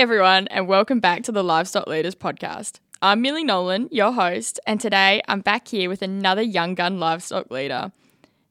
[0.00, 2.80] Everyone, and welcome back to the Livestock Leaders Podcast.
[3.02, 7.50] I'm Millie Nolan, your host, and today I'm back here with another young gun livestock
[7.50, 7.92] leader.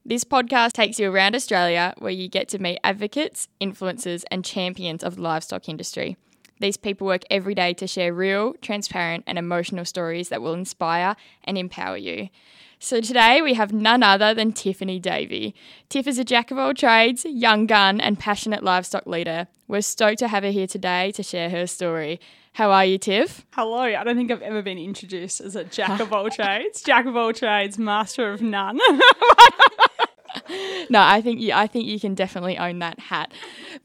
[0.04, 5.02] This podcast takes you around Australia where you get to meet advocates, influencers, and champions
[5.02, 6.16] of the livestock industry.
[6.60, 11.16] These people work every day to share real, transparent, and emotional stories that will inspire
[11.42, 12.28] and empower you.
[12.78, 15.56] So today we have none other than Tiffany Davey.
[15.88, 19.48] Tiff is a jack of all trades, young gun, and passionate livestock leader.
[19.70, 22.18] We're stoked to have her here today to share her story.
[22.54, 23.46] How are you, Tiff?
[23.52, 23.82] Hello.
[23.82, 27.16] I don't think I've ever been introduced as a jack of all trades, jack of
[27.16, 28.80] all trades, master of none.
[30.90, 33.32] no, I think you, I think you can definitely own that hat.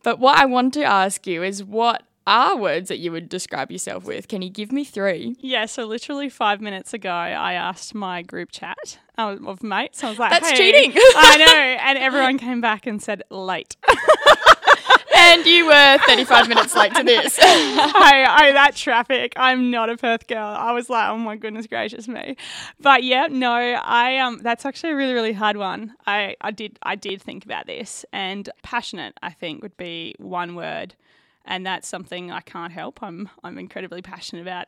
[0.02, 3.72] But what I want to ask you is what are words that you would describe
[3.72, 4.27] yourself with.
[4.27, 5.36] Can you give me three?
[5.39, 10.03] Yeah, so literally five minutes ago, I asked my group chat of mates.
[10.03, 10.58] I was like, That's hey.
[10.58, 10.94] cheating.
[11.16, 11.83] I know.
[11.83, 13.75] And everyone came back and said late.
[15.16, 17.38] and you were 35 minutes late to this.
[17.41, 19.33] I, I, that traffic.
[19.38, 20.45] I'm not a Perth girl.
[20.45, 22.35] I was like, oh my goodness gracious me.
[22.80, 25.95] But yeah, no, I um that's actually a really, really hard one.
[26.05, 30.55] I, I did I did think about this and passionate, I think, would be one
[30.55, 30.95] word
[31.45, 33.02] and that's something I can't help.
[33.02, 34.67] I'm I'm incredibly passionate about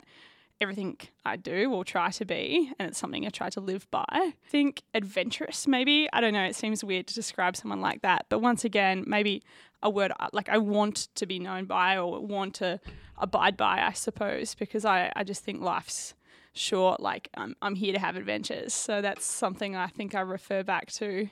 [0.60, 4.04] everything I do or try to be, and it's something I try to live by.
[4.08, 6.08] I think adventurous, maybe.
[6.12, 8.26] I don't know, it seems weird to describe someone like that.
[8.28, 9.42] But once again, maybe
[9.82, 12.80] a word like I want to be known by or want to
[13.16, 16.14] abide by, I suppose, because I, I just think life's
[16.52, 17.00] short.
[17.00, 18.72] Like I'm, I'm here to have adventures.
[18.72, 21.28] So that's something I think I refer back to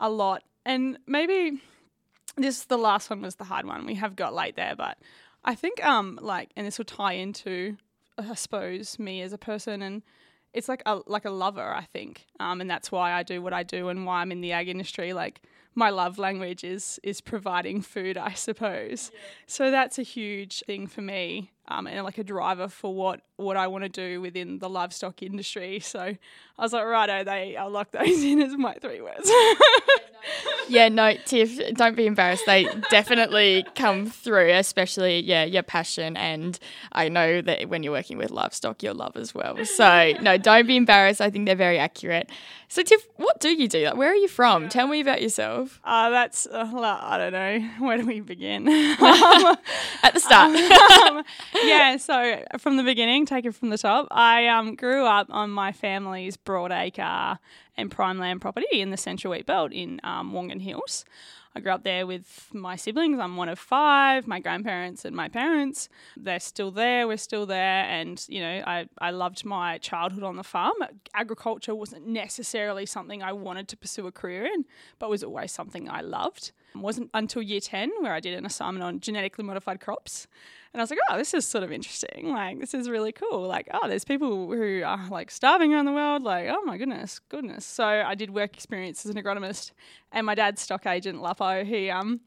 [0.00, 0.42] a lot.
[0.64, 1.60] And maybe
[2.36, 3.86] this the last one was the hard one.
[3.86, 4.98] We have got late there, but
[5.44, 7.76] I think um like and this will tie into
[8.18, 10.02] I suppose me as a person and
[10.52, 13.52] it's like a like a lover I think um and that's why I do what
[13.52, 15.42] I do and why I'm in the ag industry like
[15.78, 19.10] my love language is is providing food I suppose.
[19.14, 19.20] Yeah.
[19.46, 23.56] so that's a huge thing for me um, and like a driver for what what
[23.56, 25.78] I want to do within the livestock industry.
[25.80, 26.18] So I
[26.62, 29.30] was like righto they I'll lock those in as my three words
[30.68, 32.44] yeah, no, Tiff, don't be embarrassed.
[32.46, 36.16] They definitely come through, especially, yeah, your passion.
[36.16, 36.58] And
[36.92, 39.64] I know that when you're working with livestock, your love as well.
[39.64, 41.20] So, no, don't be embarrassed.
[41.20, 42.30] I think they're very accurate.
[42.68, 43.84] So, Tiff, what do you do?
[43.84, 44.68] Like, where are you from?
[44.68, 45.80] Tell me about yourself.
[45.84, 47.68] Uh, that's, uh, I don't know.
[47.86, 48.68] Where do we begin?
[48.68, 50.54] At the start.
[50.54, 51.24] um,
[51.64, 54.08] yeah, so from the beginning, take it from the top.
[54.10, 57.38] I um, grew up on my family's broadacre
[57.78, 61.06] and prime land property in the Central Wheat Belt in um, Wongan Hills.
[61.54, 63.18] I grew up there with my siblings.
[63.18, 64.26] I'm one of five.
[64.26, 67.08] My grandparents and my parents, they're still there.
[67.08, 67.84] We're still there.
[67.84, 70.74] And, you know, I, I loved my childhood on the farm.
[71.14, 74.66] Agriculture wasn't necessarily something I wanted to pursue a career in,
[74.98, 76.52] but was always something I loved.
[76.74, 80.26] It wasn't until year 10 where I did an assignment on genetically modified crops.
[80.72, 82.30] And I was like, oh, this is sort of interesting.
[82.30, 83.46] Like, this is really cool.
[83.48, 86.22] Like, oh, there's people who are like starving around the world.
[86.22, 87.64] Like, oh my goodness, goodness.
[87.64, 89.72] So I did work experience as an agronomist,
[90.12, 92.20] and my dad's stock agent Lapo, he um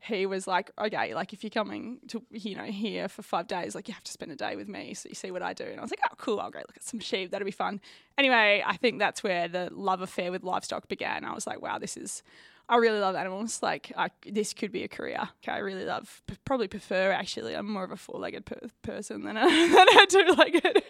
[0.00, 3.74] he was like, okay, like if you're coming to you know here for five days,
[3.74, 5.64] like you have to spend a day with me, so you see what I do.
[5.64, 7.30] And I was like, oh, cool, I'll go look at some sheep.
[7.30, 7.80] That'll be fun.
[8.16, 11.24] Anyway, I think that's where the love affair with livestock began.
[11.24, 12.22] I was like, wow, this is
[12.68, 13.62] I really love animals.
[13.62, 15.18] Like, I, this could be a career.
[15.42, 17.54] Okay, I really love, p- probably prefer actually.
[17.54, 20.62] I'm more of a four legged per- person than a, than a two legged.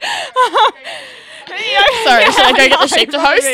[2.04, 3.46] Sorry, should I go get the sheep to host?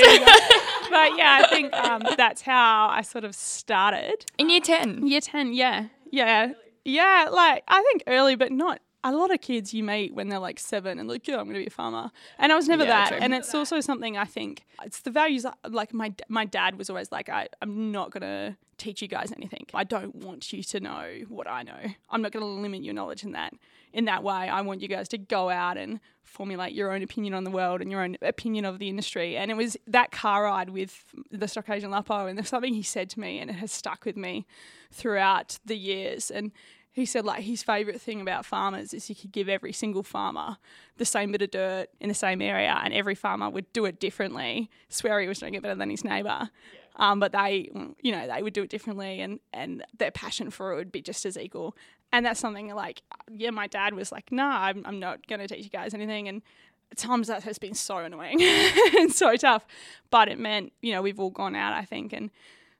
[0.91, 4.25] but yeah, I think um, that's how I sort of started.
[4.39, 5.07] In year 10?
[5.07, 5.87] Year 10, yeah.
[6.11, 6.53] Yeah.
[6.85, 10.39] Yeah, like I think early, but not a lot of kids you meet when they're
[10.39, 12.11] like seven and like, yeah, I'm going to be a farmer.
[12.39, 13.23] And I was never yeah, that.
[13.23, 15.45] And it's also something I think it's the values.
[15.69, 19.33] Like my my dad was always like, I, I'm not going to teach you guys
[19.37, 19.67] anything.
[19.75, 21.79] I don't want you to know what I know.
[22.11, 23.55] I'm not going to limit your knowledge in that
[23.93, 24.35] in that way.
[24.35, 27.83] I want you guys to go out and formulate your own opinion on the world
[27.83, 29.37] and your own opinion of the industry.
[29.37, 32.83] And it was that car ride with the Stock Agent Lapo, and there's something he
[32.83, 34.47] said to me, and it has stuck with me
[34.91, 36.31] throughout the years.
[36.31, 36.53] And
[36.93, 40.59] he said like his favourite thing about farmers is he could give every single farmer
[40.99, 43.99] the same bit of dirt in the same area and every farmer would do it
[43.99, 44.71] differently.
[44.91, 46.51] Swear he was doing it better than his neighbour.
[46.75, 47.11] Yeah.
[47.11, 47.71] um, but they
[48.03, 51.01] you know they would do it differently and and their passion for it would be
[51.01, 51.75] just as equal.
[52.13, 53.03] And that's something like
[53.35, 56.29] yeah my dad was like nah i'm, I'm not going to teach you guys anything.
[56.29, 56.43] And
[56.91, 58.43] at times that has been so annoying
[58.99, 59.67] and so tough.
[60.11, 62.31] But it meant you know we've all gone out i think and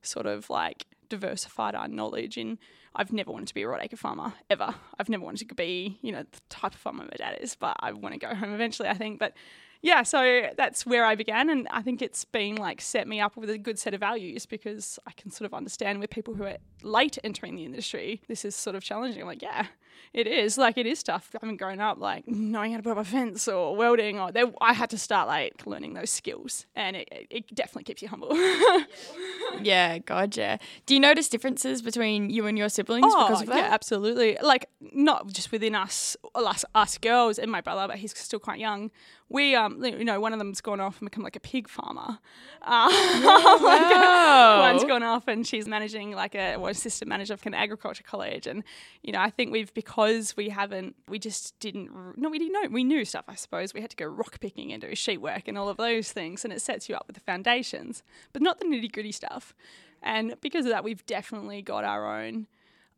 [0.03, 2.59] sort of like diversified our knowledge in
[2.95, 4.75] I've never wanted to be a broadacre farmer ever.
[4.99, 7.77] I've never wanted to be, you know, the type of farmer my dad is, but
[7.81, 9.19] I want to go home eventually, I think.
[9.19, 9.35] But
[9.81, 11.51] yeah, so that's where I began.
[11.51, 14.47] And I think it's been like set me up with a good set of values
[14.47, 18.45] because I can sort of understand with people who are late entering the industry, this
[18.45, 19.23] is sort of challenging.
[19.23, 19.67] I'm like, yeah,
[20.13, 21.31] It is like it is tough.
[21.35, 24.31] I haven't grown up like knowing how to put up a fence or welding, or
[24.61, 28.35] I had to start like learning those skills, and it, it definitely keeps you humble.
[29.63, 30.59] yeah, gotcha.
[30.87, 33.57] Do you notice differences between you and your siblings oh, because of that?
[33.57, 34.37] Yeah, absolutely.
[34.43, 38.59] Like not just within us, us, us girls and my brother, but he's still quite
[38.59, 38.91] young
[39.33, 42.19] we um you know one of them's gone off and become like a pig farmer.
[42.61, 44.59] Uh, wow.
[44.61, 48.05] like one's gone off and she's managing like a well, assistant manager of an agriculture
[48.07, 48.63] college, and
[49.03, 52.69] you know I think we've because we haven't we just didn't no we didn't know
[52.71, 53.75] we knew stuff I suppose.
[53.75, 56.45] We had to go rock picking and do sheet work and all of those things,
[56.45, 58.03] and it sets you up with the foundations,
[58.33, 59.55] but not the nitty gritty stuff.
[60.03, 62.47] And because of that, we've definitely got our own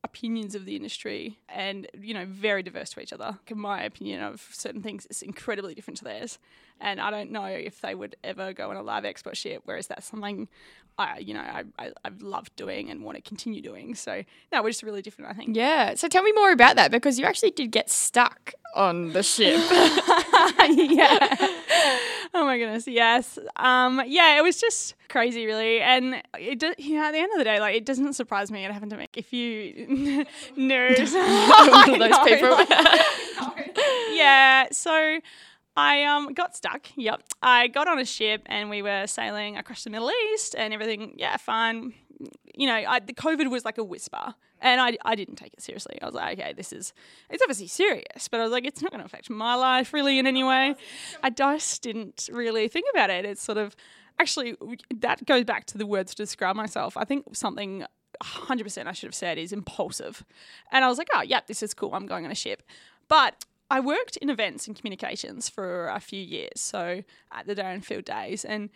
[0.03, 3.39] opinions of the industry and you know very diverse to each other.
[3.51, 6.39] My opinion of certain things is incredibly different to theirs
[6.81, 9.87] and i don't know if they would ever go on a live export ship whereas
[9.87, 10.49] that's something
[10.99, 14.23] i you know I, I, i've loved doing and want to continue doing so
[14.53, 17.19] no we're just really different i think yeah so tell me more about that because
[17.19, 19.61] you actually did get stuck on the ship
[20.71, 21.51] yeah
[22.35, 23.39] oh my goodness, yes.
[23.57, 25.81] Um, yeah, it was just crazy, really.
[25.81, 28.51] And it, do, you know, at the end of the day, like it doesn't surprise
[28.51, 28.65] me.
[28.65, 29.09] It happened to me.
[29.15, 30.27] If you
[30.57, 32.59] know those people,
[34.13, 34.67] yeah.
[34.73, 35.21] So.
[35.77, 36.87] I um got stuck.
[36.97, 37.23] Yep.
[37.43, 41.15] I got on a ship and we were sailing across the Middle East and everything.
[41.17, 41.95] Yeah, fine.
[42.55, 44.35] You know, I, the COVID was like a whisper.
[44.61, 45.99] And I, I didn't take it seriously.
[46.01, 46.95] I was like, okay, this is,
[47.29, 50.19] it's obviously serious, but I was like, it's not going to affect my life really
[50.19, 50.75] in any way.
[51.23, 53.27] I just didn't really think about it.
[53.27, 53.77] It's sort of,
[54.19, 54.57] actually,
[55.01, 56.97] that goes back to the words to describe myself.
[56.97, 57.85] I think something
[58.23, 60.25] 100% I should have said is impulsive.
[60.73, 61.95] And I was like, oh, yeah, this is cool.
[61.95, 62.63] I'm going on a ship.
[63.07, 67.03] But I worked in events and communications for a few years, so
[67.33, 68.45] at the Dowerin Field days.
[68.45, 68.71] And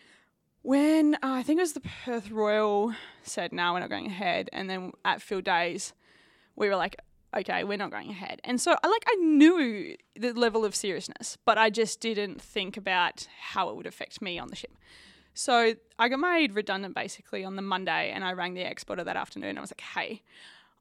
[0.61, 2.93] when uh, I think it was the Perth Royal
[3.23, 4.49] said, no, we're not going ahead.
[4.51, 5.93] And then at field days,
[6.55, 6.97] we were like,
[7.35, 8.41] okay, we're not going ahead.
[8.43, 12.75] And so I like I knew the level of seriousness, but I just didn't think
[12.75, 14.75] about how it would affect me on the ship.
[15.33, 19.15] So I got made redundant basically on the Monday and I rang the exporter that
[19.15, 19.57] afternoon.
[19.57, 20.23] I was like, hey,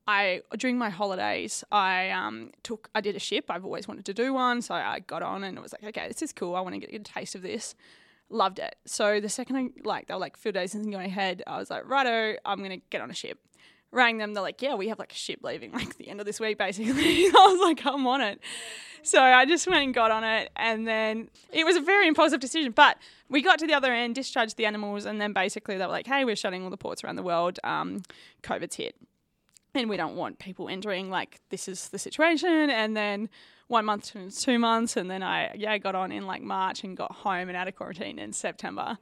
[0.08, 3.44] I during my holidays I um took I did a ship.
[3.50, 6.08] I've always wanted to do one, so I got on and it was like, okay,
[6.08, 6.56] this is cool.
[6.56, 7.75] I want to get a taste of this
[8.31, 8.76] loved it.
[8.87, 11.70] So the second I like they were like few days isn't going ahead, I was
[11.70, 13.38] like, righto, I'm gonna get on a ship.
[13.90, 16.26] Rang them, they're like, yeah, we have like a ship leaving like the end of
[16.26, 16.94] this week, basically.
[17.26, 18.40] I was like, I'm on it.
[19.02, 22.40] So I just went and got on it, and then it was a very impulsive
[22.40, 22.72] decision.
[22.72, 22.99] But
[23.31, 26.06] we got to the other end, discharged the animals, and then basically they were like,
[26.06, 27.58] hey, we're shutting all the ports around the world.
[27.64, 28.02] Um,
[28.43, 28.94] COVID's hit,
[29.78, 32.70] and we don't want people entering like this is the situation.
[32.70, 33.28] And then
[33.69, 36.96] one month to two months, and then I yeah got on in like March and
[36.96, 38.98] got home and out of quarantine in September.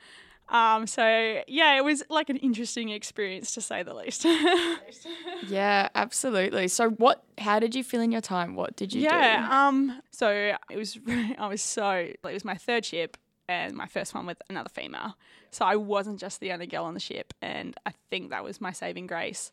[0.49, 4.25] Um, so yeah, it was like an interesting experience to say the least.
[5.49, 6.69] yeah, absolutely.
[6.69, 7.25] So what?
[7.39, 8.55] How did you feel in your time?
[8.55, 9.43] What did you yeah, do?
[9.43, 9.67] Yeah.
[9.67, 10.03] Um.
[10.11, 10.99] So it was.
[11.39, 11.91] I was so.
[11.91, 13.17] It was my third ship
[13.49, 15.17] and my first one with another female.
[15.51, 18.61] So I wasn't just the only girl on the ship, and I think that was
[18.61, 19.53] my saving grace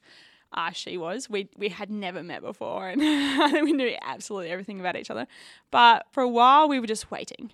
[0.53, 1.29] uh, she was.
[1.29, 2.99] We we had never met before, and
[3.63, 5.27] we knew absolutely everything about each other.
[5.71, 7.51] But for a while, we were just waiting,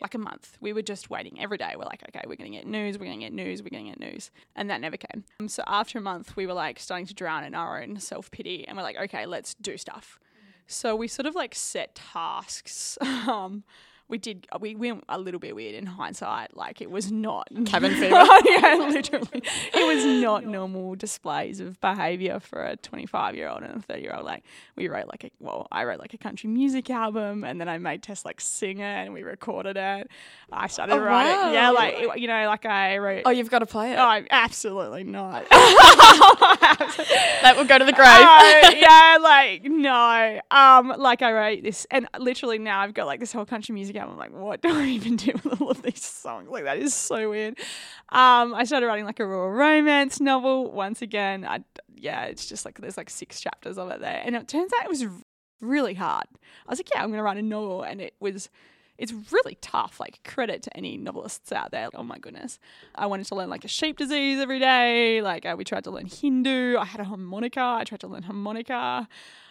[0.00, 0.56] like a month.
[0.60, 1.74] We were just waiting every day.
[1.76, 2.98] We're like, okay, we're gonna get news.
[2.98, 3.62] We're gonna get news.
[3.62, 5.24] We're gonna get news, and that never came.
[5.40, 8.30] Um, so after a month, we were like starting to drown in our own self
[8.30, 10.18] pity, and we're like, okay, let's do stuff.
[10.66, 12.98] So we sort of like set tasks.
[13.28, 13.64] Um,
[14.08, 16.56] we did we went a little bit weird in hindsight.
[16.56, 18.08] Like it was not cabin fever.
[18.46, 19.42] yeah, literally,
[19.74, 24.02] it was not normal displays of behaviour for a 25 year old and a 30
[24.02, 24.24] year old.
[24.24, 24.44] Like
[24.76, 27.78] we wrote like a well, I wrote like a country music album, and then I
[27.78, 30.10] made Tess like sing it, and we recorded it.
[30.50, 31.52] I started oh, writing, wow.
[31.52, 33.22] yeah, like you know, like I wrote.
[33.26, 33.98] Oh, you've got to play it.
[33.98, 35.46] Oh, absolutely not.
[35.50, 38.08] that will go to the grave.
[38.08, 40.40] Uh, yeah, like no.
[40.50, 43.97] Um, like I wrote this, and literally now I've got like this whole country music
[44.04, 46.48] I'm like, what do I even do with all of these songs?
[46.50, 47.58] Like that is so weird.
[48.10, 50.70] Um, I started writing like a rural romance novel.
[50.70, 51.64] Once again, I
[51.94, 54.84] yeah, it's just like there's like six chapters of it there, and it turns out
[54.84, 55.06] it was
[55.60, 56.26] really hard.
[56.66, 58.48] I was like, yeah, I'm gonna write a novel, and it was.
[58.96, 60.00] It's really tough.
[60.00, 61.88] Like credit to any novelists out there.
[61.94, 62.58] Oh my goodness,
[62.96, 65.22] I wanted to learn like a sheep disease every day.
[65.22, 66.76] Like uh, we tried to learn Hindu.
[66.76, 67.60] I had a harmonica.
[67.60, 69.06] I tried to learn harmonica.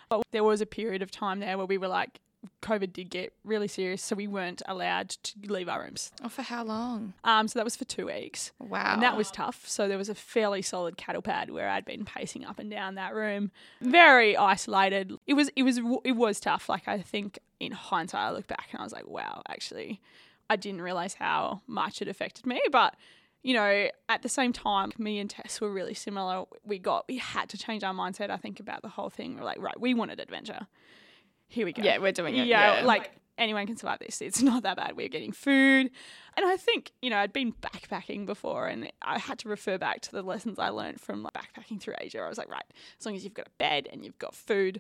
[0.10, 2.20] But there was a period of time there where we were like,
[2.62, 6.12] COVID did get really serious, so we weren't allowed to leave our rooms.
[6.24, 7.14] Oh, for how long?
[7.24, 8.52] Um, so that was for two weeks.
[8.60, 8.94] Wow.
[8.94, 9.68] And that was tough.
[9.68, 12.96] So there was a fairly solid cattle pad where I'd been pacing up and down
[12.96, 13.52] that room,
[13.82, 15.14] very isolated.
[15.26, 16.70] It was it was it was tough.
[16.70, 20.02] Like I think in hindsight, I look back and I was like, wow, actually,
[20.50, 22.96] I didn't realize how much it affected me, but
[23.44, 26.44] you know, at the same time, me and Tess were really similar.
[26.66, 29.38] We got, we had to change our mindset, I think, about the whole thing.
[29.38, 30.68] We're like, right, we wanted adventure
[31.48, 31.82] here we go.
[31.84, 32.48] Yeah, we're doing it.
[32.48, 32.86] Yeah, Yeah.
[32.86, 34.22] like anyone can survive this.
[34.22, 34.96] It's not that bad.
[34.98, 35.92] We're getting food.
[36.36, 40.02] And I think, you know, I'd been backpacking before and I had to refer back
[40.02, 42.20] to the lessons I learned from like, backpacking through Asia.
[42.20, 42.66] I was like, right,
[43.00, 44.80] as long as you've got a bed and you've got food,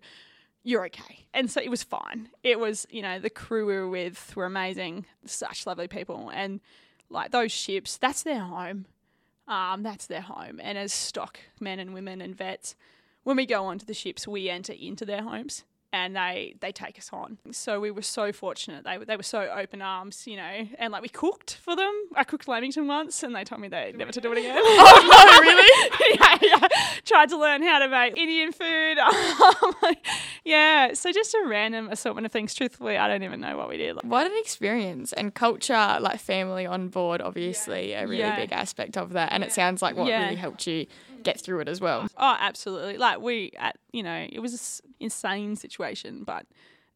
[0.63, 1.25] you're okay.
[1.33, 2.29] And so it was fine.
[2.43, 6.29] It was, you know, the crew we were with were amazing, such lovely people.
[6.33, 6.59] And
[7.09, 8.85] like those ships, that's their home.
[9.47, 10.59] Um, that's their home.
[10.61, 12.75] And as stock men and women and vets,
[13.23, 15.63] when we go onto the ships, we enter into their homes
[15.93, 17.37] and they they take us on.
[17.51, 18.83] So we were so fortunate.
[18.83, 21.93] They were they were so open arms, you know, and like we cooked for them.
[22.15, 24.57] I cooked lamington once, and they told me they never to do it again.
[24.61, 26.15] oh no, really?
[26.19, 26.67] yeah, yeah.
[27.05, 28.97] Tried to learn how to make Indian food.
[29.47, 29.73] Um,
[30.43, 32.53] yeah, so just a random assortment of things.
[32.53, 33.97] Truthfully, I don't even know what we did.
[34.03, 38.35] What an experience and culture, like family on board, obviously a really Yeah.
[38.35, 39.31] big aspect of that.
[39.31, 40.23] And it sounds like what Yeah.
[40.23, 40.85] really helped you
[41.23, 42.07] get through it as well.
[42.17, 42.97] Oh, absolutely.
[42.97, 46.45] Like we, at you know, it was an insane situation, but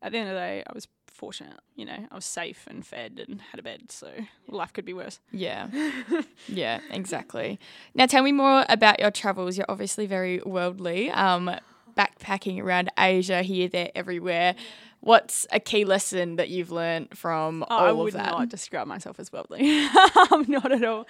[0.01, 1.59] at the end of the day, I was fortunate.
[1.75, 4.09] You know, I was safe and fed and had a bed, so
[4.47, 5.19] life could be worse.
[5.31, 5.67] Yeah.
[6.47, 7.59] yeah, exactly.
[7.93, 9.57] Now tell me more about your travels.
[9.57, 11.11] You're obviously very worldly.
[11.11, 11.51] Um,
[11.97, 14.55] backpacking around Asia, here, there, everywhere.
[15.01, 18.27] What's a key lesson that you've learned from Oh, all of that?
[18.27, 19.85] I would not describe myself as worldly.
[20.31, 21.07] um, not at all.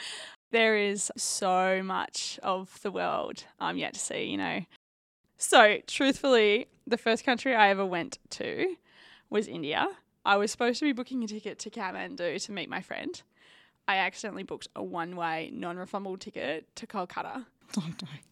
[0.51, 4.61] There is so much of the world I'm yet to see, you know.
[5.37, 8.75] So, truthfully, the first country I ever went to
[9.29, 9.87] was India.
[10.25, 13.21] I was supposed to be booking a ticket to Kathmandu to meet my friend.
[13.87, 17.45] I accidentally booked a one way, non refundable ticket to Kolkata.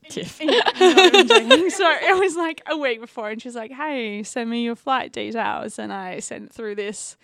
[0.10, 0.40] Tiff.
[0.42, 1.70] Yeah, not even joking.
[1.70, 5.14] so it was like a week before, and she's like, "Hey, send me your flight
[5.14, 7.16] details," and I sent through this.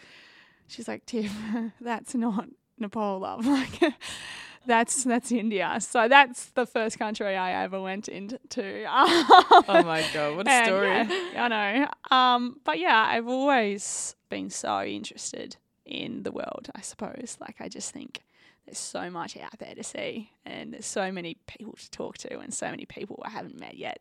[0.68, 1.32] She's like, "Tiff,
[1.82, 2.48] that's not
[2.80, 3.46] Nepal, love.
[3.56, 3.94] Like,
[4.66, 8.38] that's that's India." So that's the first country I ever went into.
[8.58, 11.18] Oh my god, what a And, story.
[11.34, 12.16] yeah, I know.
[12.16, 16.70] Um, but yeah, I've always been so interested in the world.
[16.76, 17.38] I suppose.
[17.40, 18.22] Like, I just think
[18.66, 22.40] there's so much out there to see, and there's so many people to talk to,
[22.40, 24.00] and so many people I haven't met yet.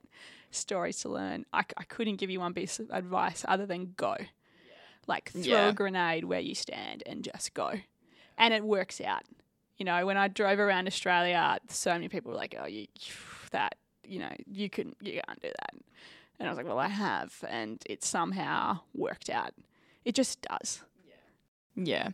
[0.51, 1.45] Stories to learn.
[1.53, 4.17] I, I couldn't give you one piece of advice other than go.
[5.07, 5.69] Like throw Yeah.
[5.69, 7.73] a grenade where you stand and just go,
[8.39, 9.23] and it works out.
[9.79, 12.87] You know, when I drove around Australia, so many people were like, "Oh, you
[13.51, 13.77] that
[14.07, 15.75] you know you can you can't do that,"
[16.39, 19.53] and I was like, "Well, I have, and it somehow worked out.
[20.05, 20.83] It just does."
[21.77, 22.11] Yeah.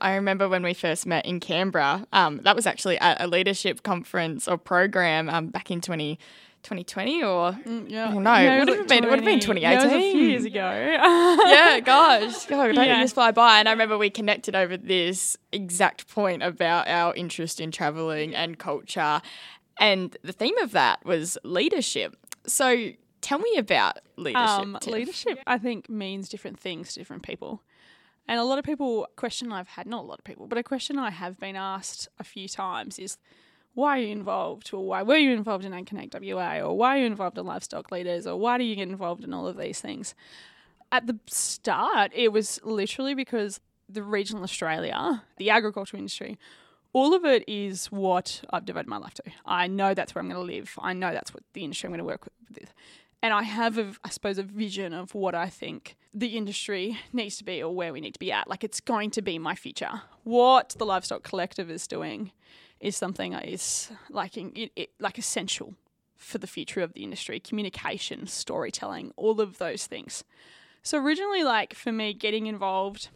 [0.00, 2.06] I remember when we first met in Canberra.
[2.12, 6.18] Um, that was actually at a leadership conference or program um, back in 20,
[6.62, 7.56] 2020 or.
[7.88, 8.12] yeah.
[8.14, 9.88] Oh, no, it would have been- it would have been 20 Yeah, it was a
[9.88, 10.30] few 2018.
[10.30, 10.70] years ago.
[11.48, 12.46] yeah, gosh.
[12.46, 13.00] God, don't Yeah.
[13.00, 13.58] just fly by?
[13.58, 18.58] And I remember we connected over this exact point about our interest in traveling and
[18.58, 19.22] culture.
[19.78, 22.16] And the theme of that was leadership.
[22.46, 22.90] So
[23.22, 24.46] tell me about leadership.
[24.46, 27.62] um, leadership, I think, means different things to different people.
[28.28, 30.62] And a lot of people, question I've had, not a lot of people, but a
[30.62, 33.16] question I have been asked a few times is,
[33.74, 34.72] why are you involved?
[34.72, 36.58] Or why were you involved in Ag Connect WA?
[36.58, 38.26] Or why are you involved in Livestock Leaders?
[38.26, 40.14] Or why do you get involved in all of these things?
[40.92, 46.38] At the start, it was literally because the regional Australia, the agricultural industry,
[46.92, 49.22] all of it is what I've devoted my life to.
[49.46, 50.74] I know that's where I'm going to live.
[50.78, 52.74] I know that's what the industry I'm going to work with.
[53.22, 57.36] And I have, a, I suppose, a vision of what I think the industry needs
[57.36, 58.48] to be or where we need to be at.
[58.48, 60.02] Like it's going to be my future.
[60.24, 62.32] What the Livestock Collective is doing
[62.80, 65.74] is something that is like it, it, like essential
[66.16, 67.40] for the future of the industry.
[67.40, 70.24] Communication, storytelling, all of those things.
[70.82, 73.08] So originally, like for me, getting involved,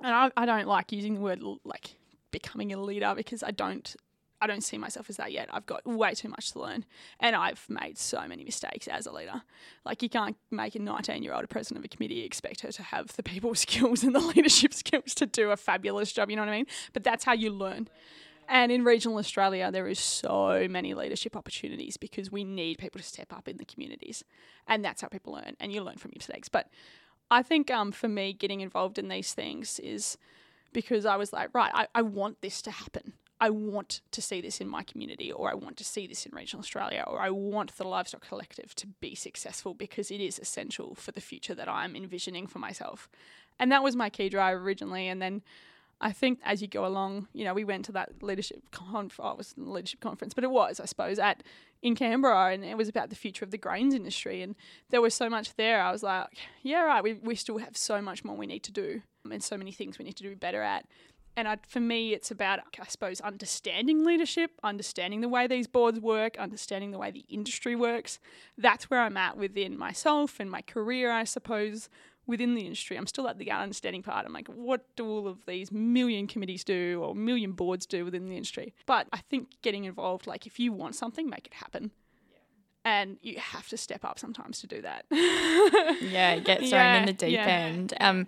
[0.00, 1.96] and I, I don't like using the word like
[2.30, 3.94] becoming a leader because I don't
[4.42, 5.48] I don't see myself as that yet.
[5.52, 6.86] I've got way too much to learn,
[7.20, 9.42] and I've made so many mistakes as a leader.
[9.84, 12.72] Like you can't make a 19 year old a president of a committee expect her
[12.72, 16.30] to have the people skills and the leadership skills to do a fabulous job.
[16.30, 16.66] You know what I mean?
[16.92, 17.88] But that's how you learn.
[18.52, 23.06] And in regional Australia, there is so many leadership opportunities because we need people to
[23.06, 24.24] step up in the communities,
[24.66, 25.56] and that's how people learn.
[25.60, 26.48] And you learn from your mistakes.
[26.48, 26.68] But
[27.30, 30.18] I think um, for me, getting involved in these things is
[30.72, 33.12] because I was like, right, I, I want this to happen.
[33.40, 36.34] I want to see this in my community, or I want to see this in
[36.34, 40.96] regional Australia, or I want the livestock collective to be successful because it is essential
[40.96, 43.08] for the future that I'm envisioning for myself.
[43.60, 45.06] And that was my key drive originally.
[45.06, 45.42] And then
[46.00, 49.34] I think as you go along, you know, we went to that leadership conf- oh,
[49.34, 51.42] was leadership conference, but it was, I suppose, at
[51.82, 54.42] in Canberra, and it was about the future of the grains industry.
[54.42, 54.54] And
[54.90, 55.82] there was so much there.
[55.82, 56.28] I was like,
[56.62, 59.56] yeah, right, we we still have so much more we need to do, and so
[59.56, 60.86] many things we need to do better at.
[61.36, 66.00] And I, for me, it's about, I suppose, understanding leadership, understanding the way these boards
[66.00, 68.18] work, understanding the way the industry works.
[68.58, 71.88] That's where I'm at within myself and my career, I suppose,
[72.30, 72.96] within the industry.
[72.96, 74.24] I'm still at the understanding part.
[74.24, 78.28] I'm like, what do all of these million committees do or million boards do within
[78.28, 78.72] the industry?
[78.86, 81.90] But I think getting involved, like if you want something, make it happen.
[82.82, 85.04] And you have to step up sometimes to do that.
[86.00, 87.46] yeah, get thrown yeah, in the deep yeah.
[87.46, 87.92] end.
[88.00, 88.26] Um,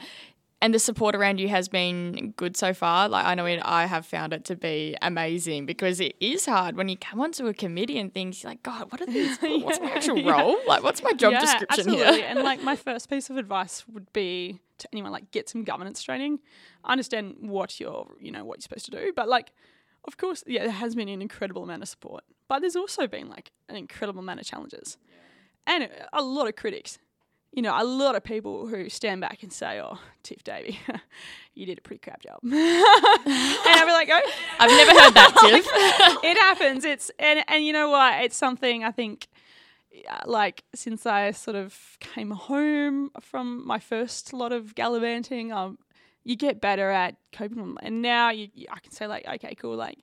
[0.63, 3.09] and the support around you has been good so far.
[3.09, 6.77] Like I know it, I have found it to be amazing because it is hard
[6.77, 8.45] when you come onto a committee and things.
[8.45, 9.37] Like, God, what are these?
[9.43, 10.31] yeah, what's my actual yeah.
[10.31, 10.57] role?
[10.69, 12.21] Like, what's my job yeah, description absolutely.
[12.21, 12.27] here?
[12.29, 16.01] and like my first piece of advice would be to anyone like get some governance
[16.01, 16.39] training.
[16.85, 19.51] I understand what you're, you know, what you're supposed to do, but like,
[20.05, 23.29] of course, yeah, there has been an incredible amount of support, but there's also been
[23.29, 24.97] like an incredible amount of challenges,
[25.67, 27.01] and a lot of critics
[27.53, 30.79] you know, a lot of people who stand back and say, "Oh, Tiff Davey,
[31.55, 35.37] you did a pretty crap job," and I'll be like, "Oh, I've never heard that,
[35.41, 36.85] Tiff." it happens.
[36.85, 38.25] It's and and you know what?
[38.25, 39.29] It's something I think,
[40.25, 45.79] like since I sort of came home from my first lot of gallivanting, um,
[46.25, 49.99] you get better at coping, and now you, I can say like, okay, cool, like,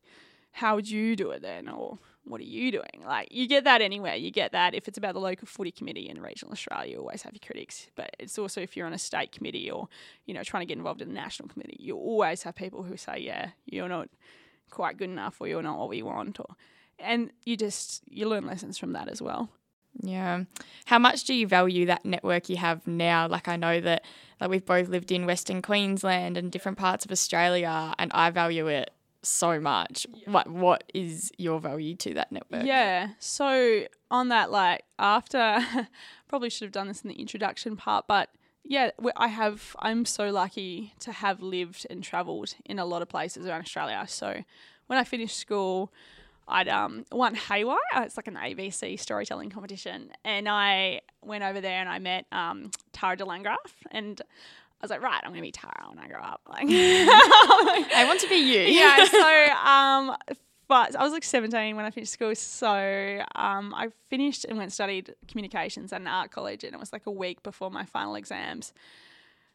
[0.51, 3.03] how would you do it then, or what are you doing?
[3.05, 4.15] Like you get that anywhere.
[4.15, 7.23] You get that if it's about the local footy committee in regional Australia, you always
[7.23, 7.87] have your critics.
[7.95, 9.87] But it's also if you're on a state committee or,
[10.25, 12.97] you know, trying to get involved in the national committee, you always have people who
[12.97, 14.09] say, Yeah, you're not
[14.69, 16.55] quite good enough or you're not what we want or
[16.99, 19.49] and you just you learn lessons from that as well.
[20.01, 20.43] Yeah.
[20.85, 23.27] How much do you value that network you have now?
[23.27, 24.05] Like I know that
[24.39, 28.67] like we've both lived in Western Queensland and different parts of Australia and I value
[28.67, 30.07] it so much.
[30.13, 30.31] Yeah.
[30.31, 32.65] What what is your value to that network?
[32.65, 33.09] Yeah.
[33.19, 35.59] So on that, like after,
[36.27, 38.29] probably should have done this in the introduction part, but
[38.63, 39.75] yeah, I have.
[39.79, 44.05] I'm so lucky to have lived and travelled in a lot of places around Australia.
[44.07, 44.43] So
[44.87, 45.91] when I finished school.
[46.51, 47.77] I'd um, won Heywire.
[47.97, 52.71] It's like an ABC storytelling competition, and I went over there and I met um,
[52.91, 54.19] Tara de Landgrafft, and
[54.81, 56.41] I was like, right, I'm gonna be Tara when I grow up.
[56.47, 58.61] Like, I want to be you.
[58.61, 59.05] yeah.
[59.11, 60.15] So, um,
[60.69, 62.33] but I was like 17 when I finished school.
[62.35, 66.79] So, um, I finished and went and studied communications at an art college, and it
[66.79, 68.71] was like a week before my final exams.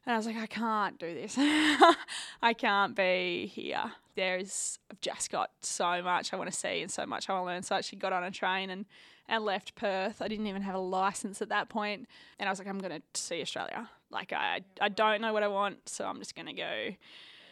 [0.07, 1.35] And I was like, I can't do this.
[2.43, 3.93] I can't be here.
[4.17, 7.45] There's, I've just got so much I want to see and so much I want
[7.45, 7.63] to learn.
[7.63, 8.85] So I actually got on a train and,
[9.29, 10.21] and left Perth.
[10.21, 12.07] I didn't even have a license at that point.
[12.39, 13.89] And I was like, I'm going to see Australia.
[14.15, 16.91] Like I I don't know what I want, so I'm just gonna go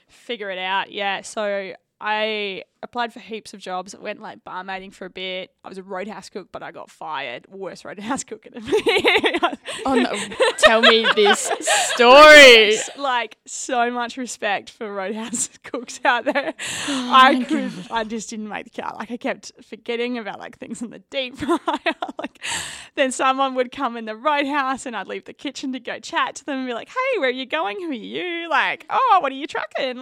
[0.09, 0.93] figure it out.
[0.93, 1.21] Yeah.
[1.23, 3.95] So I applied for heaps of jobs.
[3.95, 5.51] I went like barmaiding for a bit.
[5.65, 7.47] I was a roadhouse cook, but I got fired.
[7.49, 10.13] Worst roadhouse cook in the Oh no!
[10.59, 11.51] Tell me this
[11.95, 12.77] story.
[12.97, 16.55] Like so much respect for roadhouse cooks out there.
[16.89, 17.73] Oh I could.
[17.77, 17.87] God.
[17.91, 18.97] I just didn't make the cut.
[18.97, 21.59] Like I kept forgetting about like things in the deep fryer.
[22.19, 22.41] like
[22.95, 26.37] then someone would come in the roadhouse, and I'd leave the kitchen to go chat
[26.37, 27.81] to them and be like, "Hey, where are you going?
[27.81, 28.49] Who are you?
[28.51, 29.99] Like, oh, what are you trucking?"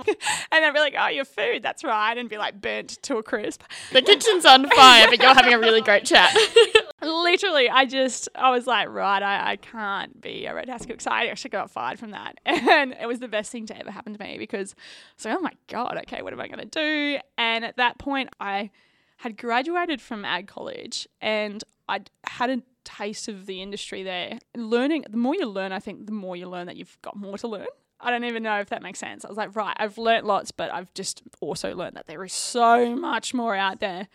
[0.52, 1.62] and they'd be like, "Oh, your food.
[1.62, 2.60] That's right," and be like
[3.02, 3.62] to a crisp.
[3.92, 6.36] The kitchen's on fire, but you're having a really great chat.
[7.02, 11.00] Literally, I just, I was like, right, I, I can't be a roadhouse cook.
[11.00, 12.38] So I actually got fired from that.
[12.70, 14.74] And it was the best thing to ever happen to me because
[15.16, 17.18] so like, oh my God, okay, what am I going to do?
[17.36, 18.70] And at that point, I
[19.18, 24.38] had graduated from ag college and I'd had a taste of the industry there.
[24.54, 27.36] Learning, the more you learn, I think the more you learn that you've got more
[27.38, 27.66] to learn.
[28.02, 29.24] I don't even know if that makes sense.
[29.24, 32.32] I was like, right, I've learnt lots, but I've just also learned that there is
[32.32, 34.08] so much more out there.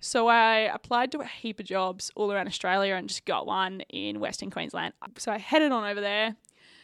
[0.00, 3.80] So I applied to a heap of jobs all around Australia and just got one
[3.88, 4.92] in Western Queensland.
[5.16, 6.36] So I headed on over there.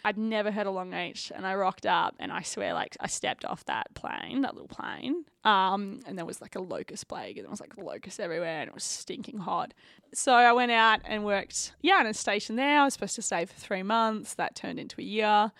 [0.04, 3.44] I'd never heard a Longreach and I rocked up and I swear like I stepped
[3.44, 5.24] off that plane, that little plane.
[5.44, 8.68] Um, and there was like a locust plague and there was like locusts everywhere and
[8.68, 9.74] it was stinking hot.
[10.14, 12.80] So I went out and worked, yeah, in a station there.
[12.80, 14.34] I was supposed to stay for three months.
[14.34, 15.52] That turned into a year.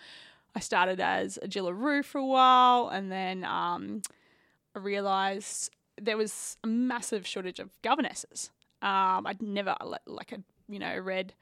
[0.55, 4.01] I started as a Jillaroo for a while, and then um,
[4.75, 8.51] I realised there was a massive shortage of governesses.
[8.81, 9.75] Um, I'd never
[10.07, 10.37] like I
[10.67, 11.33] you know read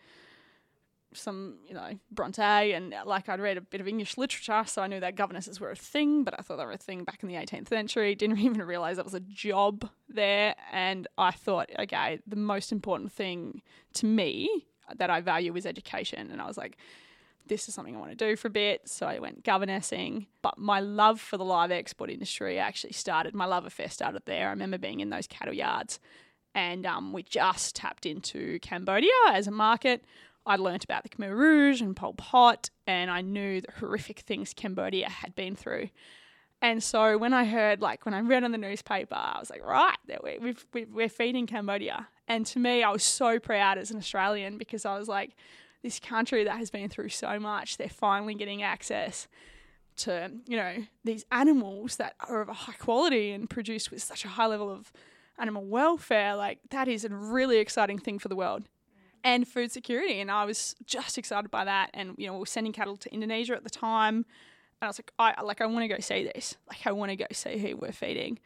[1.14, 4.88] some you know Bronte and like I'd read a bit of English literature, so I
[4.88, 7.30] knew that governesses were a thing, but I thought they were a thing back in
[7.30, 8.14] the 18th century.
[8.14, 13.12] Didn't even realize that was a job there, and I thought, okay, the most important
[13.12, 13.62] thing
[13.94, 14.66] to me
[14.98, 16.78] that I value is education, and I was like
[17.50, 18.88] this is something I want to do for a bit.
[18.88, 20.28] So I went governessing.
[20.42, 24.48] But my love for the live export industry actually started, my love affair started there.
[24.48, 26.00] I remember being in those cattle yards
[26.56, 30.04] and um, we just tapped into Cambodia as a market.
[30.46, 34.54] I learnt about the Khmer Rouge and Pol Pot, and I knew the horrific things
[34.54, 35.90] Cambodia had been through.
[36.62, 39.64] And so when I heard, like, when I read on the newspaper, I was like,
[39.64, 40.38] right, we,
[40.74, 42.08] we've, we're feeding Cambodia.
[42.28, 45.36] And to me, I was so proud as an Australian because I was like,
[45.82, 49.28] this country that has been through so much, they're finally getting access
[49.98, 54.26] to, you know, these animals that are of a high quality and produced with such
[54.26, 54.92] a high level of
[55.38, 56.36] animal welfare.
[56.36, 58.64] Like, that is a really exciting thing for the world.
[59.24, 60.22] And food security.
[60.22, 61.90] And I was just excited by that.
[61.94, 64.16] And, you know, we were sending cattle to Indonesia at the time.
[64.16, 64.26] And
[64.82, 66.56] I was like, I like I want to go see this.
[66.70, 68.40] Like I want to go see who we're feeding.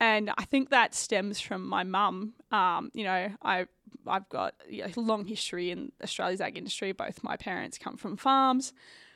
[0.00, 2.32] And I think that stems from my mum.
[2.50, 3.66] Um, you know, I
[4.06, 6.92] I've got a long history in Australia's ag industry.
[6.92, 8.72] Both my parents come from farms.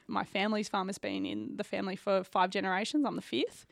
[0.07, 3.05] My family's farm has been in the family for five generations.
[3.07, 3.67] I'm the fifth.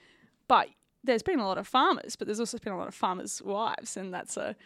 [0.48, 0.68] But
[1.02, 3.96] there's been a lot of farmers, but there's also been a lot of farmers' wives,
[3.96, 4.56] and that's a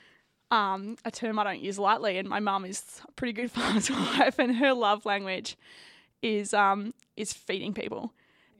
[0.51, 2.18] um, a term I don't use lightly.
[2.18, 5.57] And my mum is a pretty good farmer's wife, and her love language
[6.23, 8.12] is um, is feeding people.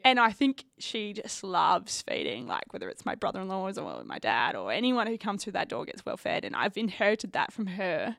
[0.05, 4.05] And I think she just loves feeding, like whether it's my brother in laws or
[4.05, 6.45] my dad or anyone who comes through that door gets well fed.
[6.45, 8.17] And I've inherited that from her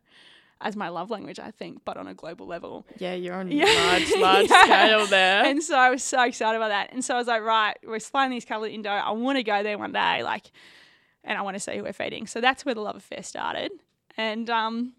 [0.62, 2.88] as my love language, I think, but on a global level.
[2.98, 3.65] Yeah, you're on yeah.
[3.65, 4.63] large, large yeah.
[4.63, 5.45] scale there.
[5.45, 6.91] And so I was so excited about that.
[6.91, 8.89] And so I was like, right, we're supplying these to Indo.
[8.89, 10.50] I want to go there one day, like,
[11.24, 12.26] and I want to see who we're feeding.
[12.26, 13.71] So that's where the love affair started.
[14.17, 14.93] And um,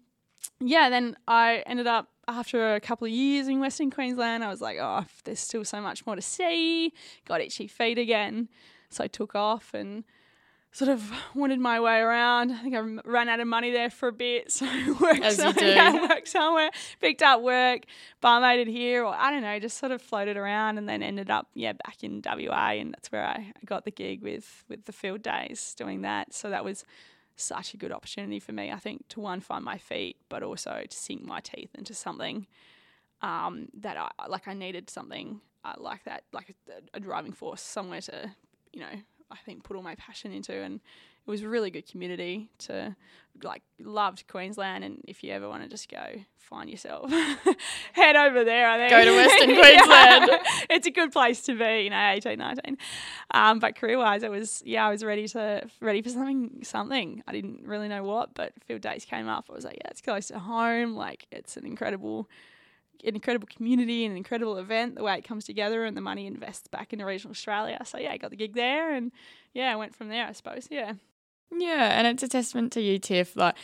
[0.59, 4.61] yeah, then I ended up after a couple of years in Western Queensland, I was
[4.61, 6.93] like, oh, there's still so much more to see.
[7.25, 8.49] Got itchy feet again.
[8.89, 10.03] So I took off and
[10.73, 12.51] sort of wanted my way around.
[12.51, 12.79] I think I
[13.09, 14.51] ran out of money there for a bit.
[14.57, 16.07] So I worked, As somewhere, you do.
[16.09, 17.83] worked somewhere, picked up work,
[18.21, 21.47] barmaided here, or I don't know, just sort of floated around and then ended up,
[21.53, 22.71] yeah, back in WA.
[22.71, 26.33] And that's where I got the gig with, with the field days doing that.
[26.33, 26.83] So that was
[27.37, 30.83] such a good opportunity for me, I think, to one, find my feet, but also
[30.89, 32.47] to sink my teeth into something
[33.21, 34.47] um, that I like.
[34.47, 38.31] I needed something uh, like that, like a, a, driving force, somewhere to,
[38.73, 40.53] you know, I think put all my passion into.
[40.53, 40.79] And
[41.27, 42.95] it was a really good community to
[43.43, 46.05] like loved Queensland and if you ever want to just go
[46.37, 47.11] find yourself
[47.93, 48.89] head over there I think.
[48.89, 50.31] Go to Western Queensland.
[50.69, 52.77] It's a good place to be you know 18 19
[53.31, 57.23] um, but career wise it was yeah I was ready to ready for something something.
[57.27, 59.45] I didn't really know what but field days came up.
[59.49, 60.95] I was like yeah it's close to home.
[60.95, 62.29] Like it's an incredible
[63.05, 66.27] an incredible community and an incredible event the way it comes together and the money
[66.27, 69.11] invests back into regional Australia so yeah I got the gig there and
[69.53, 70.93] yeah I went from there I suppose yeah
[71.55, 73.55] yeah, and it's a testament to you, Tiff, like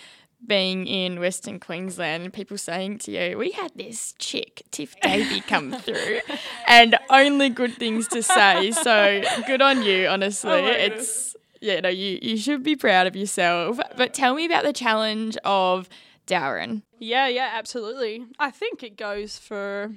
[0.46, 5.42] being in Western Queensland and people saying to you, We had this chick, Tiff Davey,
[5.42, 6.20] come through
[6.68, 8.72] and only good things to say.
[8.72, 10.52] So good on you, honestly.
[10.52, 13.80] Oh it's yeah, no, you, you should be proud of yourself.
[13.96, 15.88] But tell me about the challenge of
[16.28, 16.84] Dowerin.
[17.00, 18.26] Yeah, yeah, absolutely.
[18.40, 19.94] I think it goes for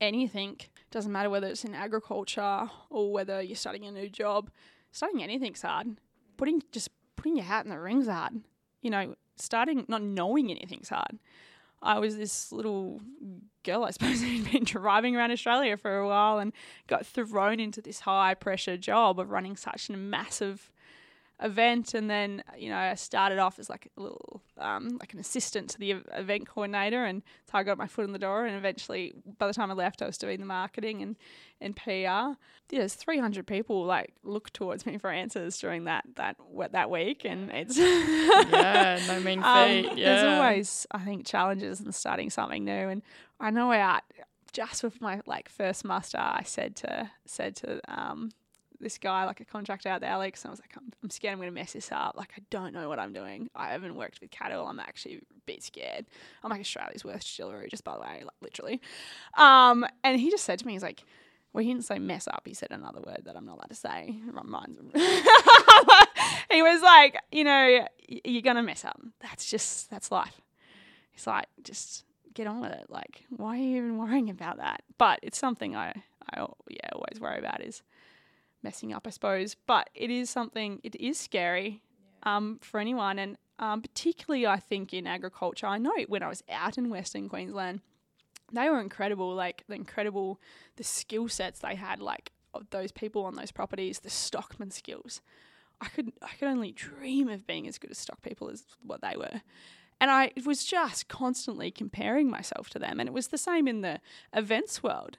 [0.00, 0.60] anything.
[0.90, 4.50] Doesn't matter whether it's in agriculture or whether you're starting a new job.
[4.92, 5.98] Starting anything's hard.
[6.36, 8.40] Putting just putting your hat in the ring's hard.
[8.80, 11.18] You know, starting not knowing anything's hard.
[11.82, 13.00] I was this little
[13.62, 16.52] girl, I suppose, who'd been driving around Australia for a while and
[16.86, 20.70] got thrown into this high pressure job of running such a massive
[21.40, 25.20] event and then you know I started off as like a little um, like an
[25.20, 28.56] assistant to the event coordinator and so I got my foot in the door and
[28.56, 31.16] eventually by the time I left I was doing the marketing and
[31.60, 32.34] and PR yeah,
[32.70, 36.36] there's 300 people like look towards me for answers during that that
[36.72, 40.14] that week and it's yeah no mean um, feat um, yeah.
[40.14, 43.02] there's always I think challenges in starting something new and
[43.38, 44.00] I know I
[44.52, 48.32] just with my like first muster I said to said to um
[48.80, 51.32] this guy, like a contractor out there, Alex, and I was like, I'm, I'm scared
[51.32, 52.14] I'm going to mess this up.
[52.16, 53.50] Like, I don't know what I'm doing.
[53.54, 54.66] I haven't worked with cattle.
[54.66, 56.06] I'm actually a bit scared.
[56.42, 58.80] I'm like Australia's worst distillery, just by the way, like literally.
[59.36, 61.02] Um, and he just said to me, he's like,
[61.52, 62.42] well, he didn't say mess up.
[62.46, 64.14] He said another word that I'm not allowed to say.
[64.44, 64.76] Mine's
[66.50, 69.00] he was like, you know, you're going to mess up.
[69.20, 70.40] That's just, that's life.
[71.10, 72.86] He's like, just get on with it.
[72.88, 74.82] Like, why are you even worrying about that?
[74.98, 77.82] But it's something I, I yeah, always worry about is
[78.62, 79.56] messing up, I suppose.
[79.66, 81.82] But it is something, it is scary
[82.22, 83.18] um, for anyone.
[83.18, 85.66] And um, particularly, I think, in agriculture.
[85.66, 87.80] I know when I was out in Western Queensland,
[88.52, 89.34] they were incredible.
[89.34, 90.40] Like, the incredible,
[90.76, 95.20] the skill sets they had, like, of those people on those properties, the stockman skills.
[95.80, 99.00] I could, I could only dream of being as good as stock people as what
[99.00, 99.42] they were.
[100.00, 103.00] And I was just constantly comparing myself to them.
[103.00, 104.00] And it was the same in the
[104.32, 105.18] events world.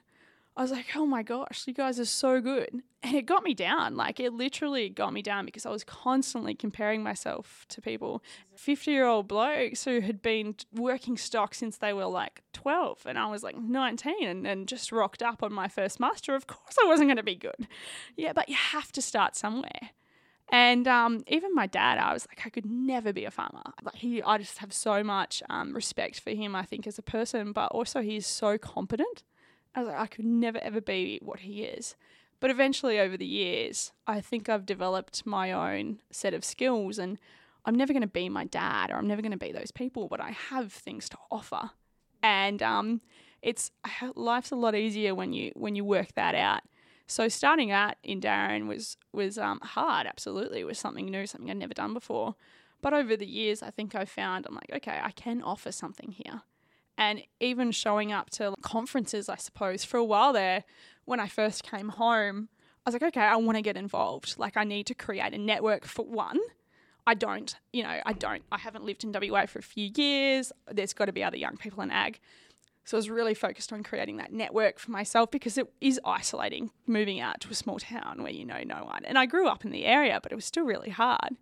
[0.56, 2.82] I was like, oh my gosh, you guys are so good.
[3.02, 3.96] And it got me down.
[3.96, 8.22] Like, it literally got me down because I was constantly comparing myself to people,
[8.56, 13.06] 50 year old blokes who had been working stock since they were like 12.
[13.06, 16.34] And I was like 19 and, and just rocked up on my first muster.
[16.34, 17.66] Of course, I wasn't going to be good.
[18.16, 19.90] Yeah, but you have to start somewhere.
[20.52, 23.62] And um, even my dad, I was like, I could never be a farmer.
[23.82, 26.56] Like he, I just have so much um, respect for him.
[26.56, 29.22] I think as a person, but also he's so competent.
[29.74, 31.96] I was like, I could never ever be what he is.
[32.40, 37.18] But eventually, over the years, I think I've developed my own set of skills, and
[37.66, 40.08] I'm never going to be my dad, or I'm never going to be those people.
[40.08, 41.70] But I have things to offer,
[42.22, 43.02] and um,
[43.42, 43.70] it's
[44.14, 46.62] life's a lot easier when you when you work that out.
[47.06, 50.06] So starting out in Dowerin was was um, hard.
[50.06, 52.36] Absolutely, it was something new, something I'd never done before.
[52.82, 56.12] But over the years, I think I found I'm like, okay, I can offer something
[56.12, 56.42] here.
[57.00, 60.64] And even showing up to conferences, I suppose, for a while there,
[61.06, 62.50] when I first came home,
[62.84, 64.34] I was like, okay, I want to get involved.
[64.36, 66.38] Like, I need to create a network for one.
[67.06, 68.42] I don't, you know, I don't.
[68.52, 70.52] I haven't lived in WA for a few years.
[70.70, 72.20] There's got to be other young people in ag.
[72.84, 76.70] So I was really focused on creating that network for myself because it is isolating
[76.86, 79.06] moving out to a small town where you know no one.
[79.06, 81.36] And I grew up in the area, but it was still really hard.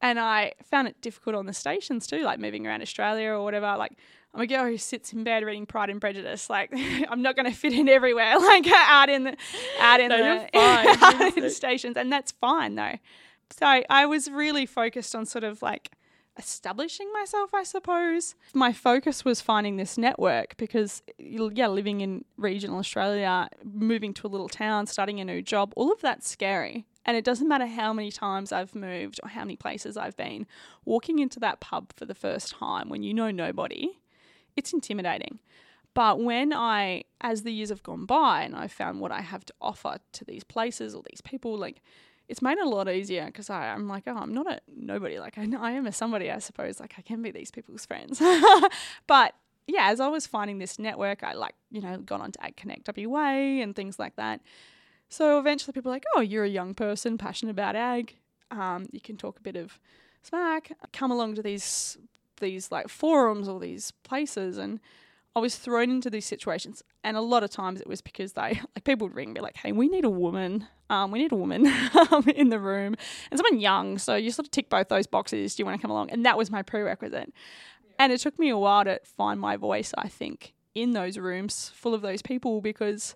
[0.00, 3.74] And I found it difficult on the stations too, like moving around Australia or whatever.
[3.76, 3.92] Like
[4.34, 6.48] I'm a girl who sits in bed reading Pride and Prejudice.
[6.50, 6.70] Like
[7.08, 9.36] I'm not going to fit in everywhere, like out in the
[9.80, 12.96] out in no, the out in stations, and that's fine though.
[13.50, 15.90] So I was really focused on sort of like
[16.38, 18.34] establishing myself, I suppose.
[18.54, 24.28] My focus was finding this network because, yeah, living in regional Australia, moving to a
[24.28, 26.86] little town, starting a new job, all of that's scary.
[27.04, 30.46] And it doesn't matter how many times I've moved or how many places I've been,
[30.84, 33.98] walking into that pub for the first time when you know nobody,
[34.58, 35.38] it's intimidating.
[35.94, 39.44] But when I, as the years have gone by and I've found what I have
[39.46, 41.80] to offer to these places or these people, like
[42.28, 45.18] it's made it a lot easier because I'm like, oh, I'm not a nobody.
[45.18, 46.78] Like I, I am a somebody, I suppose.
[46.80, 48.20] Like I can be these people's friends.
[49.06, 49.34] but
[49.66, 52.88] yeah, as I was finding this network, I like, you know, got onto Ag Connect
[52.96, 54.40] WA and things like that.
[55.08, 58.16] So eventually people are like, oh, you're a young person, passionate about ag.
[58.50, 59.78] Um, you can talk a bit of
[60.22, 60.72] smack.
[60.92, 61.96] Come along to these
[62.40, 64.80] these like forums or these places and
[65.38, 68.60] I was thrown into these situations, and a lot of times it was because they
[68.74, 70.66] like people would ring me like, "Hey, we need a woman.
[70.90, 71.66] Um, we need a woman
[72.34, 72.96] in the room,
[73.30, 73.98] and someone young.
[73.98, 75.54] So you sort of tick both those boxes.
[75.54, 77.32] Do you want to come along?" And that was my prerequisite.
[77.32, 77.90] Yeah.
[78.00, 79.94] And it took me a while to find my voice.
[79.96, 83.14] I think in those rooms full of those people because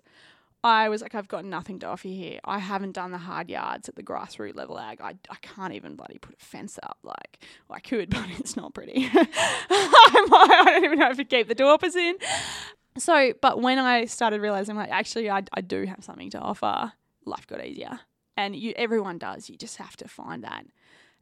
[0.63, 2.39] I was like, I've got nothing to offer here.
[2.45, 5.01] I haven't done the hard yards at the grassroots level ag.
[5.01, 6.97] I, I can't even bloody put a fence up.
[7.03, 9.09] Like, well, I could, but it's not pretty.
[9.13, 12.15] I don't even know if I keep the Dorpers in.
[12.97, 16.93] So, but when I started realizing, like, actually, I, I do have something to offer,
[17.25, 17.99] life got easier.
[18.37, 19.49] And you, everyone does.
[19.49, 20.65] You just have to find that.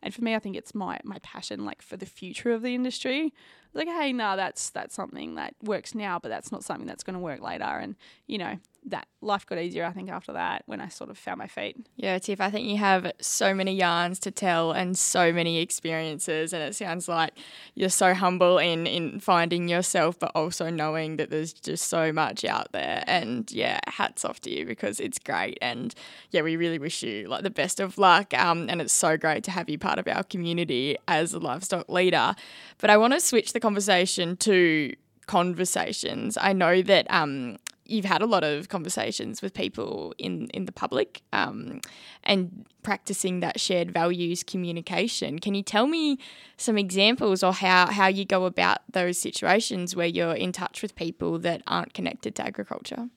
[0.04, 2.73] And for me, I think it's my my passion, like for the future of the
[2.73, 3.34] industry.
[3.73, 7.13] Like, hey, no, that's that's something that works now, but that's not something that's going
[7.13, 7.63] to work later.
[7.63, 11.17] And you know, that life got easier, I think, after that when I sort of
[11.17, 11.78] found my feet.
[11.96, 16.52] Yeah, Tiff, I think you have so many yarns to tell and so many experiences.
[16.52, 17.34] And it sounds like
[17.76, 22.44] you're so humble in, in finding yourself, but also knowing that there's just so much
[22.44, 23.04] out there.
[23.06, 25.60] And yeah, hats off to you because it's great.
[25.62, 25.94] And
[26.32, 28.34] yeah, we really wish you like the best of luck.
[28.34, 31.88] Um, and it's so great to have you part of our community as a livestock
[31.88, 32.36] leader.
[32.80, 34.94] But I want to switch the conversation to
[35.28, 36.38] conversations.
[36.41, 37.58] I know that um,
[37.91, 41.82] you've had a lot of conversations with people in in the public um,
[42.23, 45.39] and practicing that shared values communication.
[45.39, 46.17] Can you tell me
[46.58, 50.95] some examples or how how you go about those situations where you're in touch with
[50.95, 53.10] people that aren't connected to agriculture?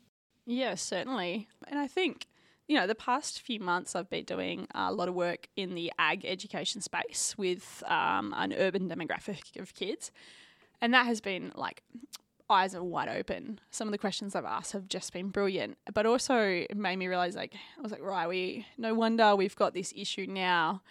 [0.47, 1.49] Yeah, certainly.
[1.69, 2.27] And I think
[2.67, 5.93] you know, the past few months I've been doing a lot of work in the
[5.99, 10.11] ag education space with um, an urban demographic of kids.
[10.81, 11.83] And that has been like
[12.51, 13.61] eyes are wide open.
[13.71, 17.07] Some of the questions I've asked have just been brilliant, but also it made me
[17.07, 20.83] realize like I was like, right, we no wonder we've got this issue now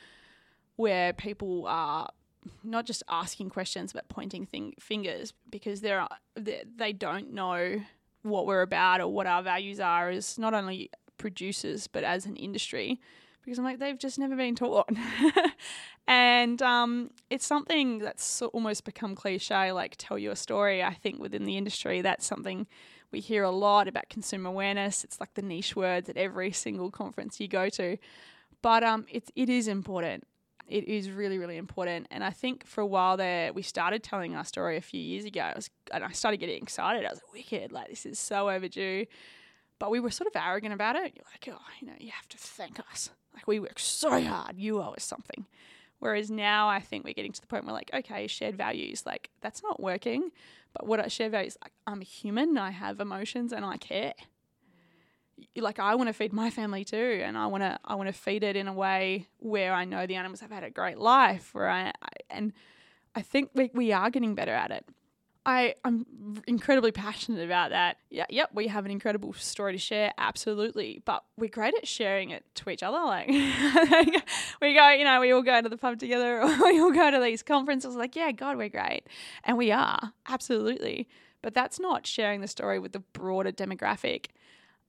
[0.76, 2.10] where people are
[2.64, 7.82] not just asking questions but pointing thing, fingers because they're they, they don't know
[8.24, 12.36] what we're about or what our values are as not only producers but as an
[12.36, 13.00] industry
[13.44, 14.90] because I'm like, they've just never been taught.
[16.08, 20.82] and um, it's something that's almost become cliche, like tell your story.
[20.84, 22.68] I think within the industry, that's something
[23.12, 25.04] we hear a lot about consumer awareness.
[25.04, 27.98] It's like the niche words at every single conference you go to.
[28.62, 30.24] But um, it, it is important.
[30.68, 32.08] It is really, really important.
[32.10, 35.26] And I think for a while there, we started telling our story a few years
[35.26, 35.42] ago.
[35.42, 37.06] I was, and I started getting excited.
[37.06, 39.06] I was like, wicked, like this is so overdue.
[39.80, 41.14] But we were sort of arrogant about it.
[41.16, 43.10] You're like, oh, you know, you have to thank us.
[43.34, 45.46] Like we work so hard, you owe us something.
[46.00, 49.30] Whereas now I think we're getting to the point where like, okay, shared values, like
[49.42, 50.32] that's not working.
[50.74, 54.14] But what I share values, like I'm a human, I have emotions and I care.
[55.56, 58.14] like I want to feed my family too, and I want to I want to
[58.14, 61.54] feed it in a way where I know the animals have had a great life.
[61.54, 62.54] Where I, I and
[63.16, 64.86] I think we we are getting better at it.
[65.46, 66.06] I I'm
[66.48, 67.98] incredibly passionate about that.
[68.10, 71.02] Yeah, yep, we have an incredible story to share, absolutely.
[71.04, 73.00] But we're great at sharing it to each other.
[73.00, 73.28] Like
[74.62, 77.12] we go, you know, we all go to the pub together, or we all go
[77.12, 77.96] to these conferences.
[77.96, 79.04] Like, yeah, God, we're great,
[79.44, 81.08] and we are absolutely.
[81.42, 84.28] But that's not sharing the story with the broader demographic.